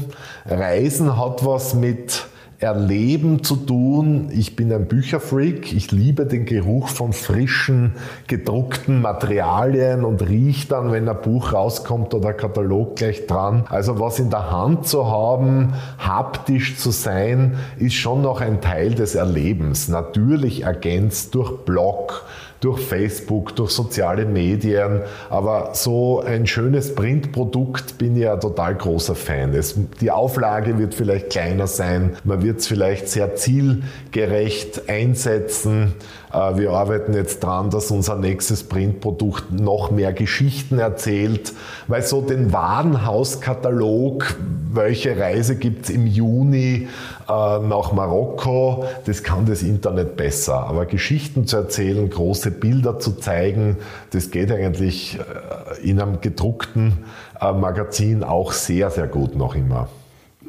[0.44, 2.26] Reisen hat was mit
[2.64, 4.30] Erleben zu tun.
[4.32, 5.74] Ich bin ein Bücherfreak.
[5.74, 7.92] Ich liebe den Geruch von frischen,
[8.26, 13.64] gedruckten Materialien und rieche dann, wenn ein Buch rauskommt oder ein Katalog gleich dran.
[13.68, 18.94] Also was in der Hand zu haben, haptisch zu sein, ist schon noch ein Teil
[18.94, 19.88] des Erlebens.
[19.88, 22.24] Natürlich ergänzt durch Blog,
[22.64, 25.02] durch Facebook, durch soziale Medien.
[25.28, 29.52] Aber so ein schönes Printprodukt bin ich ja total großer Fan.
[29.52, 35.94] Es, die Auflage wird vielleicht kleiner sein, man wird es vielleicht sehr zielgerecht einsetzen.
[36.32, 41.52] Äh, wir arbeiten jetzt dran, dass unser nächstes Printprodukt noch mehr Geschichten erzählt,
[41.86, 44.36] weil so den Warenhauskatalog,
[44.72, 46.88] welche Reise gibt es im Juni
[47.28, 50.66] äh, nach Marokko, das kann das Internet besser.
[50.66, 53.76] Aber Geschichten zu erzählen, große Bilder zu zeigen,
[54.10, 57.04] das geht eigentlich äh, in einem gedruckten
[57.40, 59.88] äh, Magazin auch sehr, sehr gut noch immer.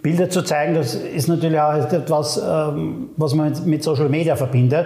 [0.01, 4.85] Bilder zu zeigen, das ist natürlich auch etwas, ähm, was man mit Social Media verbindet.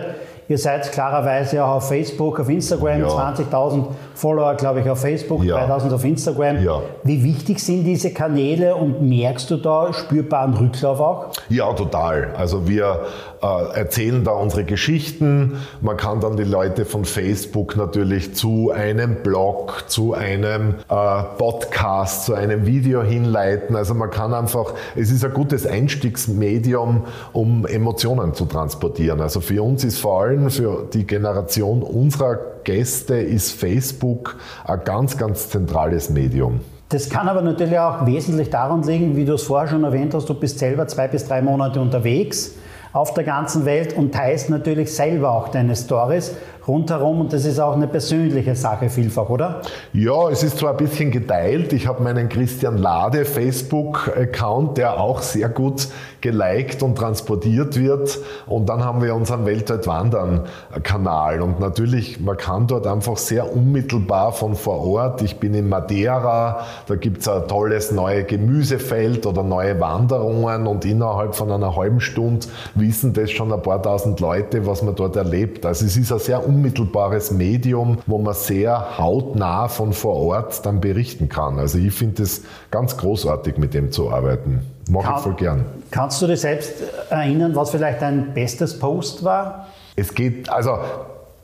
[0.50, 3.08] Ihr seid klarerweise auch auf Facebook, auf Instagram, ja.
[3.08, 3.86] 20.000
[4.16, 5.58] Follower, glaube ich, auf Facebook, ja.
[5.58, 6.64] 3.000 auf Instagram.
[6.64, 6.82] Ja.
[7.04, 11.26] Wie wichtig sind diese Kanäle und merkst du da spürbaren Rücklauf auch?
[11.50, 12.34] Ja, total.
[12.36, 13.02] Also wir
[13.44, 15.58] äh, erzählen da unsere Geschichten.
[15.82, 22.26] Man kann dann die Leute von Facebook natürlich zu einem Blog, zu einem äh, Podcast,
[22.26, 23.76] zu einem Video hinleiten.
[23.76, 29.22] Also man kann einfach, es ist ein gutes Einstiegsmedium, um Emotionen zu transportieren.
[29.22, 35.18] Also für uns ist vor allem für die Generation unserer Gäste ist Facebook ein ganz,
[35.18, 36.62] ganz zentrales Medium.
[36.90, 40.28] Das kann aber natürlich auch wesentlich daran liegen, wie du es vorher schon erwähnt hast,
[40.30, 42.56] du bist selber zwei bis drei Monate unterwegs
[42.94, 46.36] auf der ganzen Welt und teilst natürlich selber auch deine Stories
[46.68, 49.62] rundherum und das ist auch eine persönliche Sache vielfach, oder?
[49.94, 51.74] Ja, es ist zwar ein bisschen geteilt.
[51.74, 55.88] Ich habe meinen Christian Lade Facebook-Account, der auch sehr gut
[56.22, 58.20] geliked und transportiert wird.
[58.46, 61.42] Und dann haben wir unseren Weltweit Wandern-Kanal.
[61.42, 65.22] Und natürlich, man kann dort einfach sehr unmittelbar von vor Ort.
[65.22, 70.86] Ich bin in Madeira, da gibt es ein tolles neues Gemüsefeld oder neue Wanderungen und
[70.86, 75.16] innerhalb von einer halben Stunde wissen das schon ein paar tausend Leute, was man dort
[75.16, 75.66] erlebt.
[75.66, 80.82] Also es ist ein sehr unmittelbares Medium, wo man sehr hautnah von vor Ort dann
[80.82, 81.60] berichten kann.
[81.60, 84.62] Also ich finde es ganz großartig, mit dem zu arbeiten.
[84.90, 85.66] Mache ich voll gern.
[85.92, 86.74] Kannst du dir selbst
[87.12, 89.68] erinnern, was vielleicht dein bestes Post war?
[89.96, 90.80] Es geht, also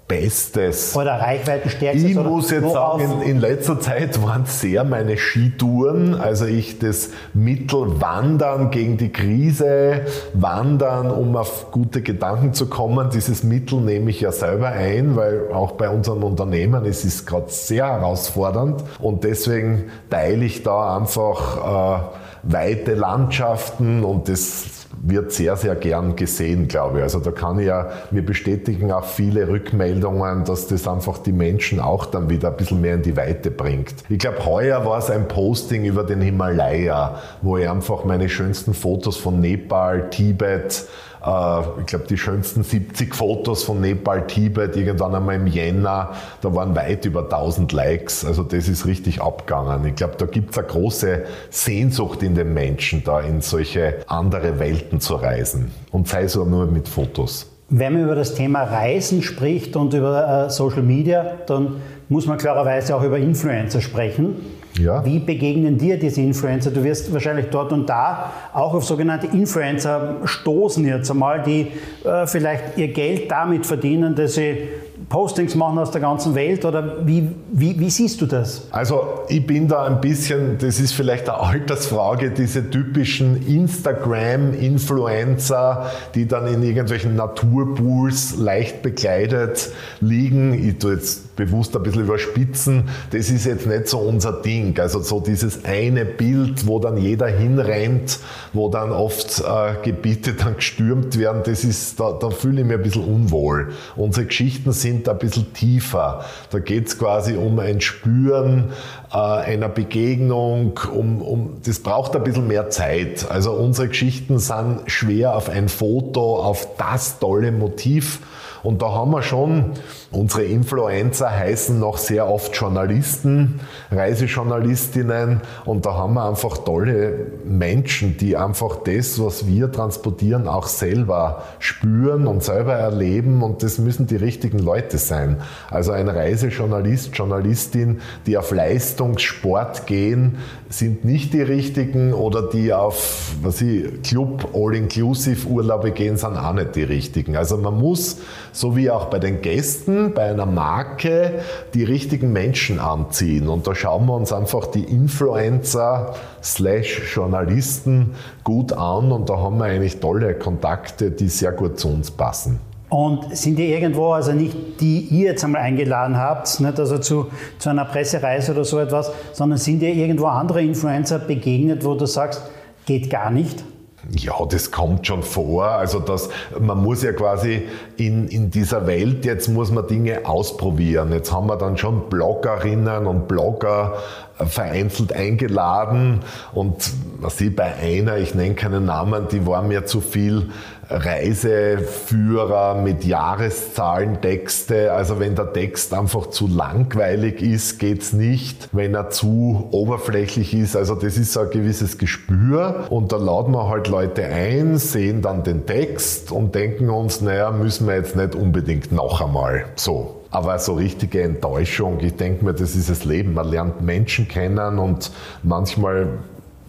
[0.08, 0.96] Bestes.
[0.96, 2.12] Oder Reichweitenstärkstes?
[2.12, 6.14] Ich muss jetzt sagen, in, in, letzter Zeit waren es sehr meine Skitouren.
[6.14, 10.02] Also ich das Mittelwandern gegen die Krise,
[10.34, 13.10] Wandern, um auf gute Gedanken zu kommen.
[13.12, 17.50] Dieses Mittel nehme ich ja selber ein, weil auch bei unseren Unternehmen es ist gerade
[17.50, 18.84] sehr herausfordernd.
[19.00, 26.16] Und deswegen teile ich da einfach äh, weite Landschaften und das wird sehr, sehr gern
[26.16, 27.04] gesehen, glaube ich.
[27.04, 31.80] Also da kann ich ja, mir bestätigen auch viele Rückmeldungen, dass das einfach die Menschen
[31.80, 33.94] auch dann wieder ein bisschen mehr in die Weite bringt.
[34.10, 38.74] Ich glaube, heuer war es ein Posting über den Himalaya, wo ich einfach meine schönsten
[38.74, 40.88] Fotos von Nepal, Tibet,
[41.26, 46.54] äh, ich glaube, die schönsten 70 Fotos von Nepal, Tibet, irgendwann einmal im Jänner, da
[46.54, 48.24] waren weit über 1000 Likes.
[48.24, 49.86] Also das ist richtig abgegangen.
[49.86, 54.60] Ich glaube, da gibt es eine große Sehnsucht in den Menschen, da in solche andere
[54.60, 55.72] Welten zu reisen.
[55.92, 57.52] Und sei es nur mit Fotos.
[57.70, 61.78] Wenn man über das Thema Reisen spricht und über äh, Social Media, dann
[62.10, 64.36] muss man klarerweise auch über Influencer sprechen.
[64.80, 65.04] Ja.
[65.06, 66.70] Wie begegnen dir diese Influencer?
[66.70, 71.72] Du wirst wahrscheinlich dort und da auch auf sogenannte Influencer stoßen jetzt einmal, die
[72.04, 74.68] äh, vielleicht ihr Geld damit verdienen, dass sie
[75.10, 78.68] Postings machen aus der ganzen Welt oder wie, wie, wie, siehst du das?
[78.72, 86.28] Also ich bin da ein bisschen, das ist vielleicht eine Altersfrage, diese typischen Instagram-Influencer, die
[86.28, 90.54] dann in irgendwelchen Naturpools leicht bekleidet liegen.
[90.54, 94.80] Ich tue jetzt bewusst ein bisschen überspitzen, das ist jetzt nicht so unser Ding.
[94.80, 98.20] Also so dieses eine Bild, wo dann jeder hinrennt,
[98.54, 102.78] wo dann oft äh, Gebiete dann gestürmt werden, das ist, da, da fühle ich mich
[102.78, 103.72] ein bisschen unwohl.
[103.96, 106.26] Unsere Geschichten sind ein bisschen tiefer.
[106.52, 108.72] Da geht es quasi um ein Spüren
[109.12, 113.30] äh, einer Begegnung, um, um, das braucht ein bisschen mehr Zeit.
[113.30, 118.20] Also unsere Geschichten sind schwer auf ein Foto, auf das tolle Motiv
[118.66, 119.74] Und da haben wir schon,
[120.12, 123.60] unsere Influencer heißen noch sehr oft Journalisten,
[123.92, 130.66] Reisejournalistinnen und da haben wir einfach tolle Menschen, die einfach das, was wir transportieren, auch
[130.66, 135.38] selber spüren und selber erleben und das müssen die richtigen Leute sein.
[135.70, 143.36] Also ein Reisejournalist, Journalistin, die auf Leistungssport gehen, sind nicht die richtigen oder die auf
[143.44, 147.36] was ich, Club All-Inclusive Urlaube gehen, sind auch nicht die richtigen.
[147.36, 148.18] Also man muss,
[148.56, 151.40] so wie auch bei den Gästen, bei einer Marke,
[151.74, 153.50] die richtigen Menschen anziehen.
[153.50, 158.16] Und da schauen wir uns einfach die Influencer slash Journalisten
[158.46, 162.60] gut an und da haben wir eigentlich tolle Kontakte, die sehr gut zu uns passen.
[162.88, 167.28] Und sind die irgendwo, also nicht die ihr jetzt einmal eingeladen habt, nicht also zu,
[167.60, 172.06] zu einer Pressereise oder so etwas, sondern sind dir irgendwo andere Influencer begegnet, wo du
[172.06, 172.42] sagst,
[172.86, 173.66] geht gar nicht?
[174.12, 175.66] Ja, das kommt schon vor.
[175.66, 177.64] Also das, man muss ja quasi
[177.98, 181.12] in, in dieser Welt, jetzt muss man Dinge ausprobieren.
[181.12, 183.98] Jetzt haben wir dann schon Bloggerinnen und Blogger
[184.38, 186.20] vereinzelt eingeladen
[186.54, 190.50] und was ich bei einer, ich nenne keinen Namen, die war mir zu viel
[190.90, 194.94] Reiseführer mit Jahreszahlen, Texte.
[194.94, 198.70] Also wenn der Text einfach zu langweilig ist, geht's nicht.
[198.72, 202.86] Wenn er zu oberflächlich ist, also das ist so ein gewisses Gespür.
[202.90, 207.52] Und da laden wir halt Leute ein, sehen dann den Text und denken uns, naja,
[207.52, 210.22] müssen wir jetzt nicht unbedingt noch einmal so.
[210.30, 213.34] Aber so richtige Enttäuschung, ich denke mir, das ist das Leben.
[213.34, 215.12] Man lernt Menschen kennen und
[215.44, 216.10] manchmal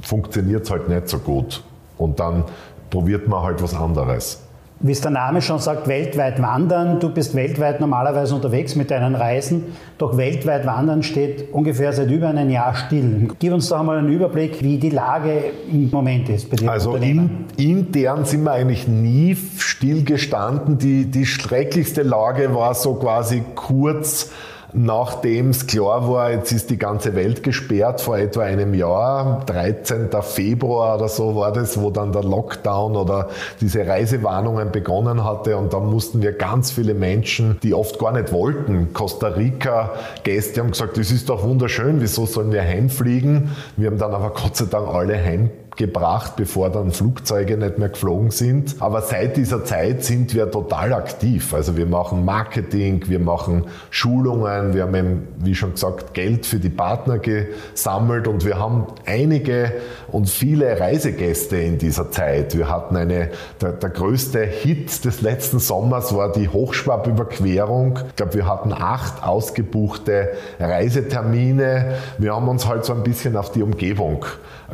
[0.00, 1.64] funktioniert es halt nicht so gut.
[1.98, 2.44] Und dann
[2.90, 4.42] probiert man halt was anderes.
[4.78, 7.00] Wie es der Name schon sagt, weltweit wandern.
[7.00, 9.64] Du bist weltweit normalerweise unterwegs mit deinen Reisen,
[9.96, 13.28] doch weltweit wandern steht ungefähr seit über einem Jahr still.
[13.38, 16.70] Gib uns doch einmal einen Überblick, wie die Lage im Moment ist bei dir.
[16.70, 20.76] Also in, intern sind wir eigentlich nie still gestanden.
[20.76, 24.30] Die, die schrecklichste Lage war so quasi kurz
[24.76, 30.10] nachdem es klar war, jetzt ist die ganze Welt gesperrt vor etwa einem Jahr, 13.
[30.20, 35.72] Februar oder so war das, wo dann der Lockdown oder diese Reisewarnungen begonnen hatte und
[35.72, 39.92] dann mussten wir ganz viele Menschen, die oft gar nicht wollten, Costa Rica
[40.24, 43.56] Gäste haben gesagt, das ist doch wunderschön, wieso sollen wir heimfliegen?
[43.76, 47.90] Wir haben dann aber Gott sei Dank alle heim gebracht, bevor dann Flugzeuge nicht mehr
[47.90, 48.76] geflogen sind.
[48.80, 51.52] Aber seit dieser Zeit sind wir total aktiv.
[51.54, 56.58] Also wir machen Marketing, wir machen Schulungen, wir haben eben, wie schon gesagt, Geld für
[56.58, 59.72] die Partner gesammelt und wir haben einige
[60.08, 62.56] und viele Reisegäste in dieser Zeit.
[62.56, 67.98] Wir hatten eine, der, der größte Hit des letzten Sommers war die Hochschwab-Überquerung.
[68.08, 71.96] Ich glaube, wir hatten acht ausgebuchte Reisetermine.
[72.18, 74.24] Wir haben uns halt so ein bisschen auf die Umgebung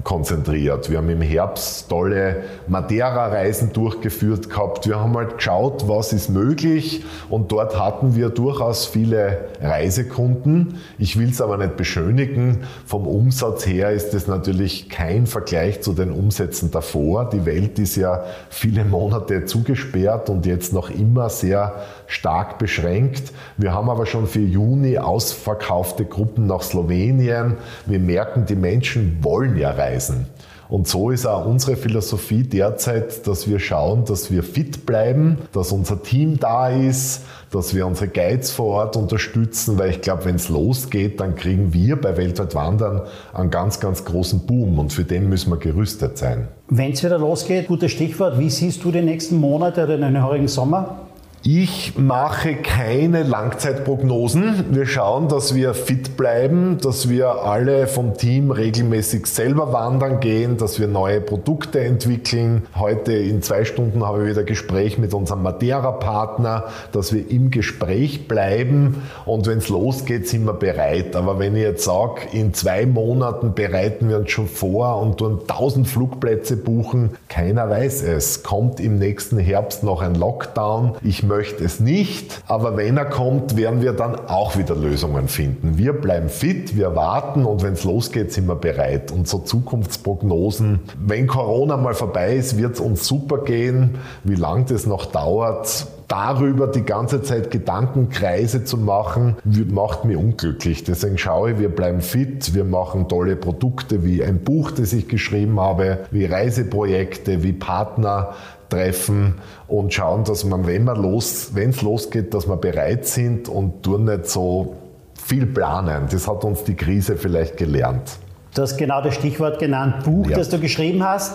[0.04, 0.90] konzentriert.
[0.92, 4.86] Wir haben im Herbst tolle Madeira-Reisen durchgeführt gehabt.
[4.86, 10.80] Wir haben halt geschaut, was ist möglich und dort hatten wir durchaus viele Reisekunden.
[10.98, 12.64] Ich will es aber nicht beschönigen.
[12.84, 17.30] Vom Umsatz her ist es natürlich kein Vergleich zu den Umsätzen davor.
[17.30, 21.74] Die Welt ist ja viele Monate zugesperrt und jetzt noch immer sehr
[22.06, 23.32] stark beschränkt.
[23.56, 27.56] Wir haben aber schon für Juni ausverkaufte Gruppen nach Slowenien.
[27.86, 30.26] Wir merken, die Menschen wollen ja reisen.
[30.72, 35.70] Und so ist auch unsere Philosophie derzeit, dass wir schauen, dass wir fit bleiben, dass
[35.70, 40.36] unser Team da ist, dass wir unsere Guides vor Ort unterstützen, weil ich glaube, wenn
[40.36, 43.02] es losgeht, dann kriegen wir bei Weltweit Wandern
[43.34, 46.48] einen ganz, ganz großen Boom und für den müssen wir gerüstet sein.
[46.70, 50.48] Wenn es wieder losgeht, gutes Stichwort, wie siehst du die nächsten Monate oder den heurigen
[50.48, 51.01] Sommer?
[51.44, 54.66] Ich mache keine Langzeitprognosen.
[54.70, 60.56] Wir schauen, dass wir fit bleiben, dass wir alle vom Team regelmäßig selber wandern gehen,
[60.56, 62.68] dass wir neue Produkte entwickeln.
[62.78, 68.28] Heute in zwei Stunden habe ich wieder Gespräch mit unserem Madeira-Partner, dass wir im Gespräch
[68.28, 71.16] bleiben und wenn es losgeht, sind wir bereit.
[71.16, 75.40] Aber wenn ich jetzt sage, in zwei Monaten bereiten wir uns schon vor und tun
[75.40, 78.44] 1000 Flugplätze buchen, keiner weiß es.
[78.44, 80.98] Kommt im nächsten Herbst noch ein Lockdown?
[81.02, 85.78] Ich möchte es nicht, aber wenn er kommt, werden wir dann auch wieder Lösungen finden.
[85.78, 89.10] Wir bleiben fit, wir warten und wenn es losgeht, sind wir bereit.
[89.10, 93.96] Und so Zukunftsprognosen, wenn Corona mal vorbei ist, wird es uns super gehen.
[94.24, 99.36] Wie lange das noch dauert, darüber die ganze Zeit Gedankenkreise zu machen,
[99.70, 100.84] macht mich unglücklich.
[100.84, 105.08] Deswegen schaue ich, wir bleiben fit, wir machen tolle Produkte wie ein Buch, das ich
[105.08, 108.34] geschrieben habe, wie Reiseprojekte, wie Partner,
[108.72, 109.34] treffen
[109.68, 113.82] und schauen, dass man, wenn man los, wenn es losgeht, dass wir bereit sind und
[113.82, 114.76] tun nicht so
[115.22, 116.06] viel planen.
[116.10, 118.18] Das hat uns die Krise vielleicht gelernt.
[118.54, 120.36] Du hast genau das Stichwort genannt, Buch, ja.
[120.36, 121.34] das du geschrieben hast.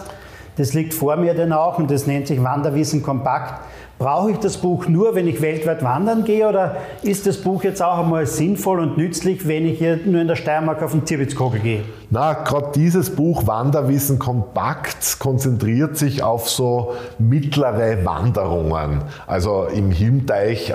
[0.57, 3.61] Das liegt vor mir dann auch und das nennt sich Wanderwissen kompakt.
[3.99, 7.81] Brauche ich das Buch nur, wenn ich weltweit wandern gehe oder ist das Buch jetzt
[7.81, 11.59] auch einmal sinnvoll und nützlich, wenn ich hier nur in der Steiermark auf den Tibitzkogel
[11.59, 11.83] gehe?
[12.09, 19.01] Na, gerade dieses Buch Wanderwissen kompakt konzentriert sich auf so mittlere Wanderungen.
[19.25, 20.73] Also im Himteich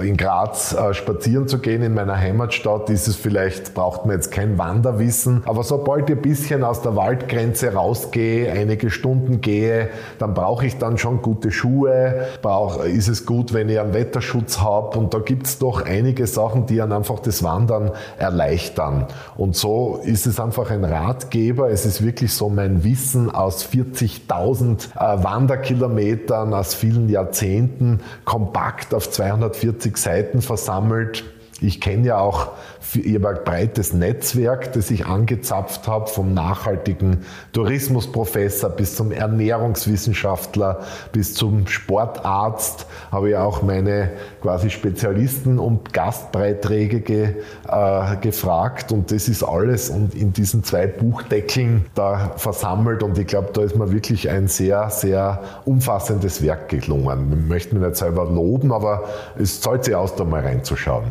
[0.00, 4.30] in Graz äh, spazieren zu gehen in meiner Heimatstadt, ist es vielleicht, braucht man jetzt
[4.30, 5.42] kein Wanderwissen.
[5.46, 9.88] Aber sobald ich ein bisschen aus der Waldgrenze rausgehe, einige Stunden gehe,
[10.18, 14.60] dann brauche ich dann schon gute Schuhe, brauch, ist es gut, wenn ich einen Wetterschutz
[14.60, 14.98] habe.
[14.98, 19.06] Und da gibt es doch einige Sachen, die dann einfach das Wandern erleichtern.
[19.38, 21.70] Und so ist es einfach ein Ratgeber.
[21.70, 29.10] Es ist wirklich so mein Wissen aus 40.000 äh, Wanderkilometern, aus vielen Jahrzehnten, kompakt auf
[29.10, 31.24] 240 Seiten versammelt.
[31.62, 32.48] Ich kenne ja auch
[32.94, 40.80] habe ein breites Netzwerk, das ich angezapft habe, vom nachhaltigen Tourismusprofessor bis zum Ernährungswissenschaftler
[41.12, 44.10] bis zum Sportarzt, habe ich auch meine
[44.40, 47.34] quasi Spezialisten und Gastbeiträge ge,
[47.68, 53.26] äh, gefragt und das ist alles und in diesen zwei Buchdeckeln da versammelt und ich
[53.26, 57.42] glaube, da ist mir wirklich ein sehr, sehr umfassendes Werk gelungen.
[57.42, 59.04] Ich möchte mich nicht selber loben, aber
[59.38, 61.10] es zahlt sich aus, da mal reinzuschauen.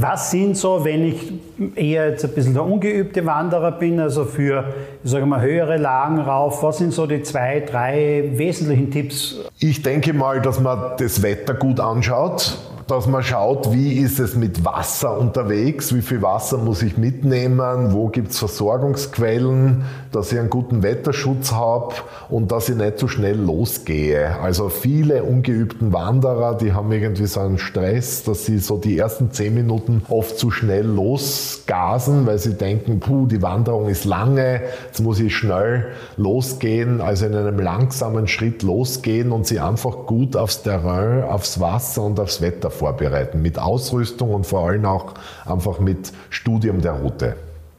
[0.00, 1.32] Was sind so, wenn ich
[1.74, 4.72] eher jetzt ein bisschen der ungeübte Wanderer bin, also für,
[5.02, 9.40] ich sage mal, höhere Lagen rauf, was sind so die zwei, drei wesentlichen Tipps?
[9.58, 12.58] Ich denke mal, dass man das Wetter gut anschaut
[12.88, 17.92] dass man schaut, wie ist es mit Wasser unterwegs, wie viel Wasser muss ich mitnehmen,
[17.92, 21.94] wo gibt es Versorgungsquellen, dass ich einen guten Wetterschutz habe
[22.30, 24.38] und dass ich nicht so schnell losgehe.
[24.40, 29.32] Also viele ungeübten Wanderer, die haben irgendwie so einen Stress, dass sie so die ersten
[29.32, 35.00] zehn Minuten oft zu schnell losgasen, weil sie denken, puh, die Wanderung ist lange, jetzt
[35.00, 40.62] muss ich schnell losgehen, also in einem langsamen Schritt losgehen und sie einfach gut aufs
[40.62, 45.14] Terrain, aufs Wasser und aufs Wetter vorbereiten, mit Ausrüstung und vor allem auch
[45.44, 47.34] einfach mit Studium der Route.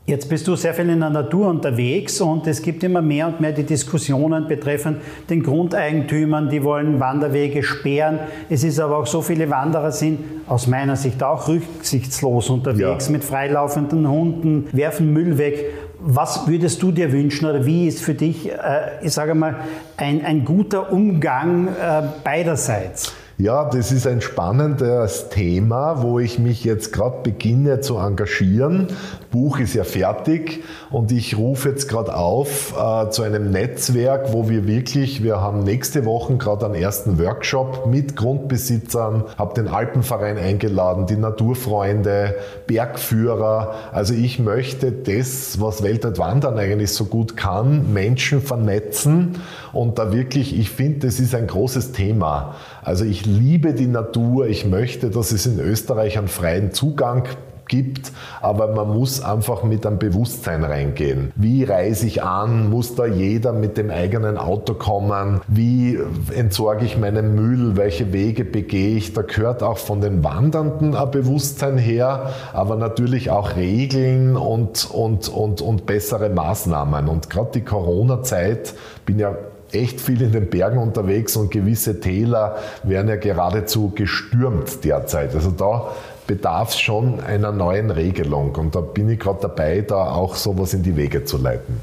[0.09, 3.39] Jetzt bist du sehr viel in der Natur unterwegs und es gibt immer mehr und
[3.39, 8.17] mehr die Diskussionen betreffend den Grundeigentümern, die wollen Wanderwege sperren.
[8.49, 13.11] Es ist aber auch so viele Wanderer sind aus meiner Sicht auch rücksichtslos unterwegs ja.
[13.11, 15.65] mit freilaufenden Hunden, werfen Müll weg.
[15.99, 18.55] Was würdest du dir wünschen oder wie ist für dich, äh,
[19.03, 19.57] ich sage mal,
[19.95, 23.13] ein, ein guter Umgang äh, beiderseits?
[23.41, 28.87] Ja, das ist ein spannendes Thema, wo ich mich jetzt gerade beginne zu engagieren.
[29.31, 30.61] Buch ist ja fertig
[30.91, 35.63] und ich rufe jetzt gerade auf äh, zu einem Netzwerk, wo wir wirklich, wir haben
[35.63, 42.35] nächste Woche gerade einen ersten Workshop mit Grundbesitzern, habe den Alpenverein eingeladen, die Naturfreunde,
[42.67, 43.73] Bergführer.
[43.93, 49.37] Also ich möchte das, was weltweit Wandern eigentlich so gut kann, Menschen vernetzen
[49.71, 52.55] und da wirklich, ich finde, das ist ein großes Thema.
[52.83, 57.23] Also ich liebe die Natur, ich möchte, dass es in Österreich einen freien Zugang
[57.69, 58.11] gibt,
[58.41, 61.31] aber man muss einfach mit einem Bewusstsein reingehen.
[61.35, 62.69] Wie reise ich an?
[62.69, 65.39] Muss da jeder mit dem eigenen Auto kommen?
[65.47, 65.97] Wie
[66.35, 67.77] entsorge ich meinen Müll?
[67.77, 69.13] Welche Wege begehe ich?
[69.13, 75.29] Da gehört auch von den Wandernden ein Bewusstsein her, aber natürlich auch Regeln und, und,
[75.29, 77.07] und, und bessere Maßnahmen.
[77.07, 78.73] Und gerade die Corona-Zeit,
[79.05, 79.35] bin ja
[79.71, 85.35] echt viel in den Bergen unterwegs und gewisse Täler werden ja geradezu gestürmt derzeit.
[85.35, 85.91] Also da
[86.27, 90.73] bedarf es schon einer neuen Regelung und da bin ich gerade dabei, da auch sowas
[90.73, 91.79] in die Wege zu leiten.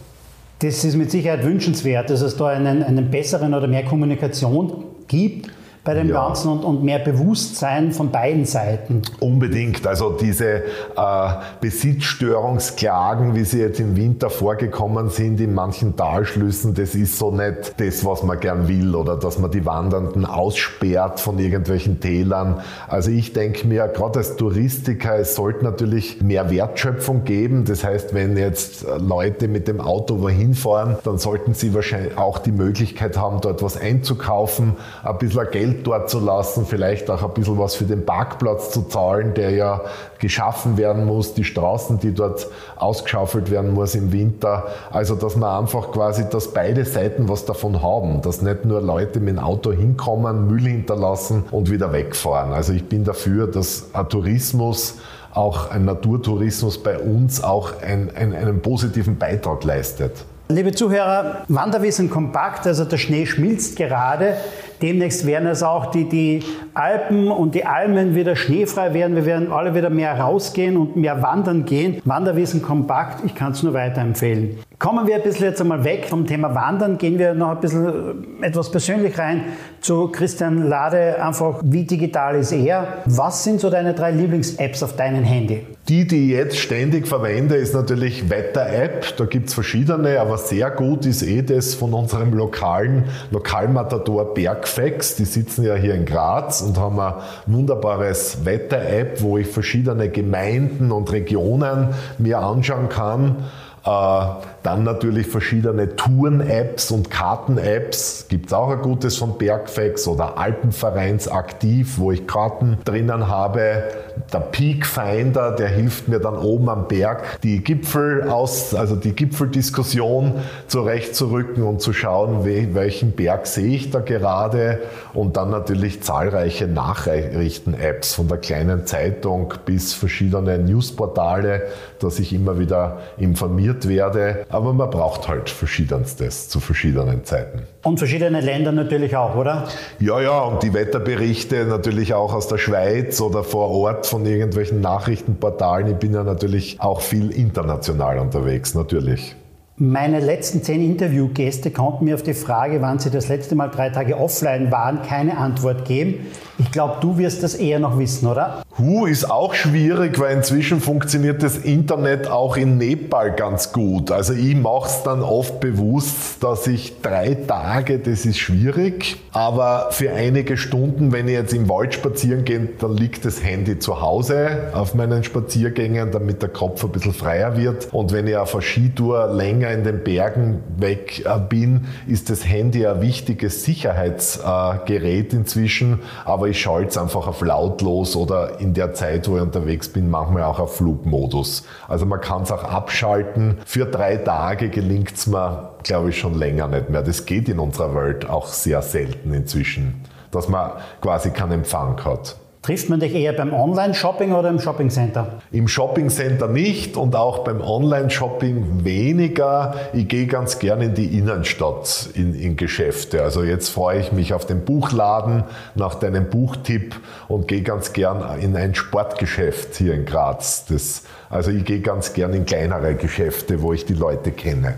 [0.60, 5.50] Das ist mit Sicherheit wünschenswert, dass es da einen, einen besseren oder mehr Kommunikation gibt
[5.86, 6.26] bei dem ja.
[6.26, 9.02] Ganzen und, und, mehr Bewusstsein von beiden Seiten.
[9.20, 9.86] Unbedingt.
[9.86, 11.28] Also diese äh,
[11.60, 17.74] Besitzstörungsklagen, wie sie jetzt im Winter vorgekommen sind in manchen Talschlüssen, das ist so nicht
[17.78, 22.60] das, was man gern will oder dass man die Wandernden aussperrt von irgendwelchen Tälern.
[22.88, 27.64] Also ich denke mir, gerade als Touristiker, es sollte natürlich mehr Wertschöpfung geben.
[27.64, 32.38] Das heißt, wenn jetzt Leute mit dem Auto wohin fahren, dann sollten sie wahrscheinlich auch
[32.38, 34.74] die Möglichkeit haben, dort was einzukaufen,
[35.04, 38.82] ein bisschen Geld Dort zu lassen, vielleicht auch ein bisschen was für den Parkplatz zu
[38.82, 39.80] zahlen, der ja
[40.18, 44.66] geschaffen werden muss, die Straßen, die dort ausgeschaufelt werden muss im Winter.
[44.90, 49.20] Also, dass man einfach quasi, dass beide Seiten was davon haben, dass nicht nur Leute
[49.20, 52.52] mit dem Auto hinkommen, Müll hinterlassen und wieder wegfahren.
[52.52, 54.94] Also, ich bin dafür, dass ein Tourismus
[55.36, 60.12] auch ein Naturtourismus bei uns auch ein, ein, einen positiven Beitrag leistet.
[60.48, 64.36] Liebe Zuhörer, Wanderwissen kompakt, also der Schnee schmilzt gerade.
[64.82, 66.40] Demnächst werden es auch die, die
[66.74, 69.16] Alpen und die Almen wieder schneefrei werden.
[69.16, 72.00] Wir werden alle wieder mehr rausgehen und mehr wandern gehen.
[72.04, 74.58] Wanderwissen kompakt, ich kann es nur weiterempfehlen.
[74.78, 78.42] Kommen wir ein bisschen jetzt einmal weg vom Thema Wandern, gehen wir noch ein bisschen
[78.42, 79.44] äh, etwas persönlich rein
[79.80, 81.22] zu Christian Lade.
[81.22, 82.98] Einfach, wie digital ist er?
[83.06, 85.64] Was sind so deine drei Lieblings-Apps auf deinem Handy?
[85.88, 89.16] Die, die ich jetzt ständig verwende, ist natürlich Wetter-App.
[89.16, 94.34] Da gibt es verschiedene, aber sehr gut ist eh das von unserem lokalen Lokalmatador
[94.66, 95.16] Bergfex.
[95.16, 97.14] Die sitzen ja hier in Graz und haben ein
[97.46, 103.36] wunderbares Wetter-App, wo ich verschiedene Gemeinden und Regionen mir anschauen kann
[103.84, 104.20] äh,
[104.66, 108.26] dann natürlich verschiedene Touren-Apps und Karten-Apps.
[108.28, 113.84] Gibt es auch ein gutes von Bergfex oder Alpenvereins aktiv, wo ich Karten drinnen habe.
[114.32, 119.12] Der Peak Finder, der hilft mir dann oben am Berg die Gipfel aus, also die
[119.12, 120.34] Gipfeldiskussion
[120.66, 124.80] zurechtzurücken und zu schauen, welchen Berg sehe ich da gerade.
[125.14, 131.62] Und dann natürlich zahlreiche Nachrichten-Apps von der kleinen Zeitung bis verschiedene Newsportale,
[132.00, 134.46] dass ich immer wieder informiert informiert werde.
[134.56, 137.64] Aber man braucht halt Verschiedenstes zu verschiedenen Zeiten.
[137.82, 139.68] Und verschiedene Länder natürlich auch, oder?
[140.00, 144.80] Ja, ja, und die Wetterberichte natürlich auch aus der Schweiz oder vor Ort von irgendwelchen
[144.80, 145.88] Nachrichtenportalen.
[145.88, 149.36] Ich bin ja natürlich auch viel international unterwegs, natürlich.
[149.78, 153.90] Meine letzten zehn Interviewgäste konnten mir auf die Frage, wann sie das letzte Mal drei
[153.90, 156.28] Tage offline waren, keine Antwort geben.
[156.58, 158.62] Ich glaube, du wirst das eher noch wissen, oder?
[158.78, 164.10] Hu ist auch schwierig, weil inzwischen funktioniert das Internet auch in Nepal ganz gut.
[164.10, 169.88] Also ich mache es dann oft bewusst, dass ich drei Tage, das ist schwierig, aber
[169.90, 174.00] für einige Stunden, wenn ich jetzt im Wald spazieren gehe, dann liegt das Handy zu
[174.00, 177.92] Hause auf meinen Spaziergängen, damit der Kopf ein bisschen freier wird.
[177.92, 182.30] Und wenn ich auf einer Skitour länger länger in den Bergen weg äh, bin, ist
[182.30, 188.74] das Handy ein wichtiges Sicherheitsgerät inzwischen, aber ich schalte es einfach auf lautlos oder in
[188.74, 191.64] der Zeit, wo ich unterwegs bin, manchmal auch auf Flugmodus.
[191.88, 193.58] Also man kann es auch abschalten.
[193.64, 197.02] Für drei Tage gelingt es mir, glaube ich, schon länger nicht mehr.
[197.02, 202.36] Das geht in unserer Welt auch sehr selten inzwischen, dass man quasi keinen Empfang hat.
[202.66, 205.34] Trifft man dich eher beim Online-Shopping oder im Shopping-Center?
[205.52, 209.76] Im Shopping-Center nicht und auch beim Online-Shopping weniger.
[209.92, 213.22] Ich gehe ganz gerne in die Innenstadt, in, in Geschäfte.
[213.22, 215.44] Also jetzt freue ich mich auf den Buchladen
[215.76, 216.96] nach deinem Buchtipp
[217.28, 220.64] und gehe ganz gern in ein Sportgeschäft hier in Graz.
[220.66, 224.74] Das, also ich gehe ganz gern in kleinere Geschäfte, wo ich die Leute kenne.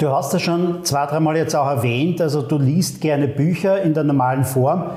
[0.00, 3.94] Du hast das schon zwei, dreimal jetzt auch erwähnt, also du liest gerne Bücher in
[3.94, 4.90] der normalen Form.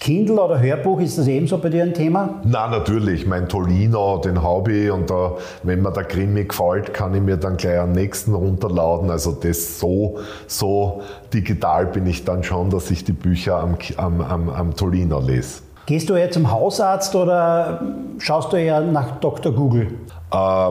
[0.00, 2.40] Kindle oder Hörbuch, ist das ebenso bei dir ein Thema?
[2.44, 3.26] Na natürlich.
[3.26, 7.36] Mein Tolino, den habe ich und da, wenn mir der Krimi gefällt, kann ich mir
[7.36, 9.10] dann gleich am nächsten runterladen.
[9.10, 11.02] Also das so, so
[11.34, 15.60] digital bin ich dann schon, dass ich die Bücher am, am, am, am Tolino lese.
[15.84, 17.82] Gehst du eher zum Hausarzt oder
[18.18, 19.52] schaust du eher nach Dr.
[19.52, 19.88] Google?
[20.32, 20.70] Äh,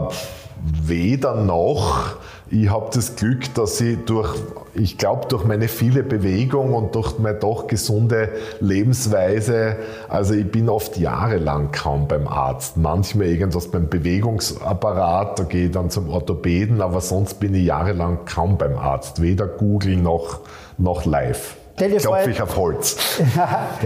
[0.84, 2.16] weder noch.
[2.52, 4.34] Ich habe das Glück, dass ich durch,
[4.74, 8.30] ich glaube, durch meine viele Bewegung und durch meine doch gesunde
[8.60, 9.76] Lebensweise,
[10.08, 12.76] also ich bin oft jahrelang kaum beim Arzt.
[12.76, 18.26] Manchmal irgendwas beim Bewegungsapparat, da gehe ich dann zum Orthopäden, aber sonst bin ich jahrelang
[18.26, 19.22] kaum beim Arzt.
[19.22, 20.40] Weder Google noch,
[20.80, 21.56] noch live.
[21.76, 22.98] Stell dir Klopfe ich auf Holz.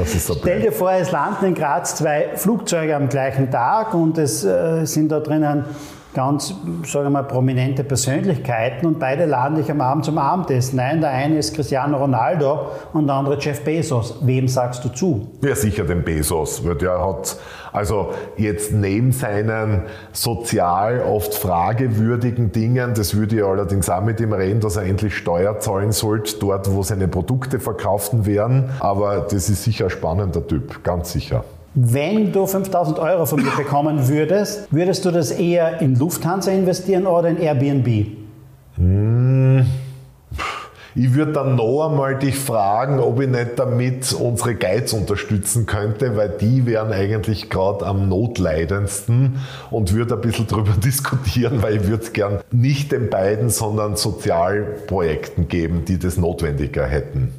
[0.05, 4.45] so Stell dir vor, es landen in Graz zwei Flugzeuge am gleichen Tag und es
[4.45, 5.65] äh, sind da drinnen
[6.13, 6.49] ganz,
[6.85, 11.01] sagen wir mal, prominente Persönlichkeiten und beide laden dich am Abend zum Abendessen ein.
[11.01, 14.17] Der eine ist Cristiano Ronaldo und der andere Jeff Bezos.
[14.21, 15.27] Wem sagst du zu?
[15.41, 17.37] Ja, sicher den Bezos, weil der hat
[17.73, 24.31] also jetzt neben seinen sozial oft fragewürdigen Dingen, das würde ich allerdings auch mit ihm
[24.31, 28.69] reden, dass er endlich Steuer zahlen sollte, dort wo seine Produkte verkauft werden.
[28.79, 31.43] Aber das ist sicher ein spannender Typ, ganz sicher.
[31.75, 37.07] Wenn du 5000 Euro von mir bekommen würdest, würdest du das eher in Lufthansa investieren
[37.07, 38.07] oder in Airbnb?
[38.75, 39.65] Hm.
[40.95, 46.15] Ich würde dann noch einmal dich fragen, ob ich nicht damit unsere Guides unterstützen könnte,
[46.15, 49.39] weil die wären eigentlich gerade am notleidendsten
[49.71, 53.95] und würde ein bisschen darüber diskutieren, weil ich würde es gern nicht den beiden, sondern
[53.95, 57.33] Sozialprojekten geben, die das notwendiger hätten.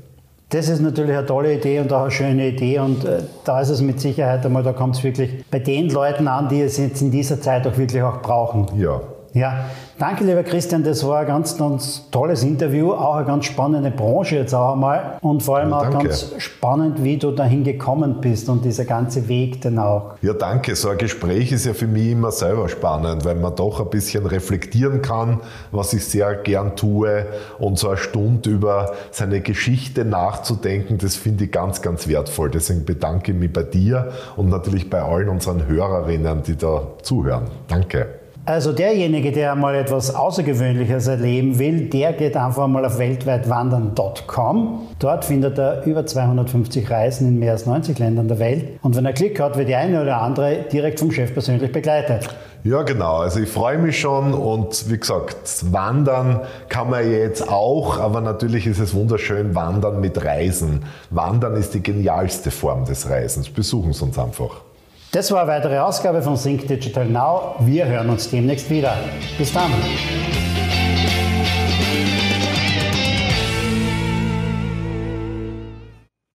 [0.51, 3.71] Das ist natürlich eine tolle Idee und auch eine schöne Idee und äh, da ist
[3.71, 7.03] es mit Sicherheit einmal, da kommt es wirklich bei den Leuten an, die es jetzt
[7.03, 8.69] in dieser Zeit auch wirklich auch brauchen.
[8.79, 9.01] Ja.
[9.35, 9.65] Ja,
[9.99, 14.37] danke lieber Christian, das war ein ganz, ganz tolles Interview, auch eine ganz spannende Branche
[14.37, 18.49] jetzt auch einmal und vor allem ja, auch ganz spannend, wie du dahin gekommen bist
[18.49, 20.15] und dieser ganze Weg dann auch.
[20.23, 20.77] Ja, danke.
[20.77, 24.25] So ein Gespräch ist ja für mich immer selber spannend, weil man doch ein bisschen
[24.25, 25.41] reflektieren kann,
[25.73, 27.27] was ich sehr gern tue
[27.59, 32.51] und so eine Stunde über seine Geschichte nachzudenken, das finde ich ganz, ganz wertvoll.
[32.51, 37.49] Deswegen bedanke ich mich bei dir und natürlich bei allen unseren Hörerinnen, die da zuhören.
[37.67, 38.24] Danke.
[38.47, 44.89] Also derjenige, der mal etwas Außergewöhnliches erleben will, der geht einfach mal auf weltweitwandern.com.
[44.99, 48.79] Dort findet er über 250 Reisen in mehr als 90 Ländern der Welt.
[48.83, 52.29] Und wenn er Glück hat, wird die eine oder andere direkt vom Chef persönlich begleitet.
[52.65, 53.17] Ja, genau.
[53.17, 58.67] Also ich freue mich schon und wie gesagt, wandern kann man jetzt auch, aber natürlich
[58.67, 60.85] ist es wunderschön, wandern mit Reisen.
[61.09, 63.49] Wandern ist die genialste Form des Reisens.
[63.49, 64.61] Besuchen Sie uns einfach.
[65.15, 67.55] Das war eine weitere Ausgabe von Sync Digital Now.
[67.61, 68.97] Wir hören uns demnächst wieder.
[69.39, 69.71] Bis dann.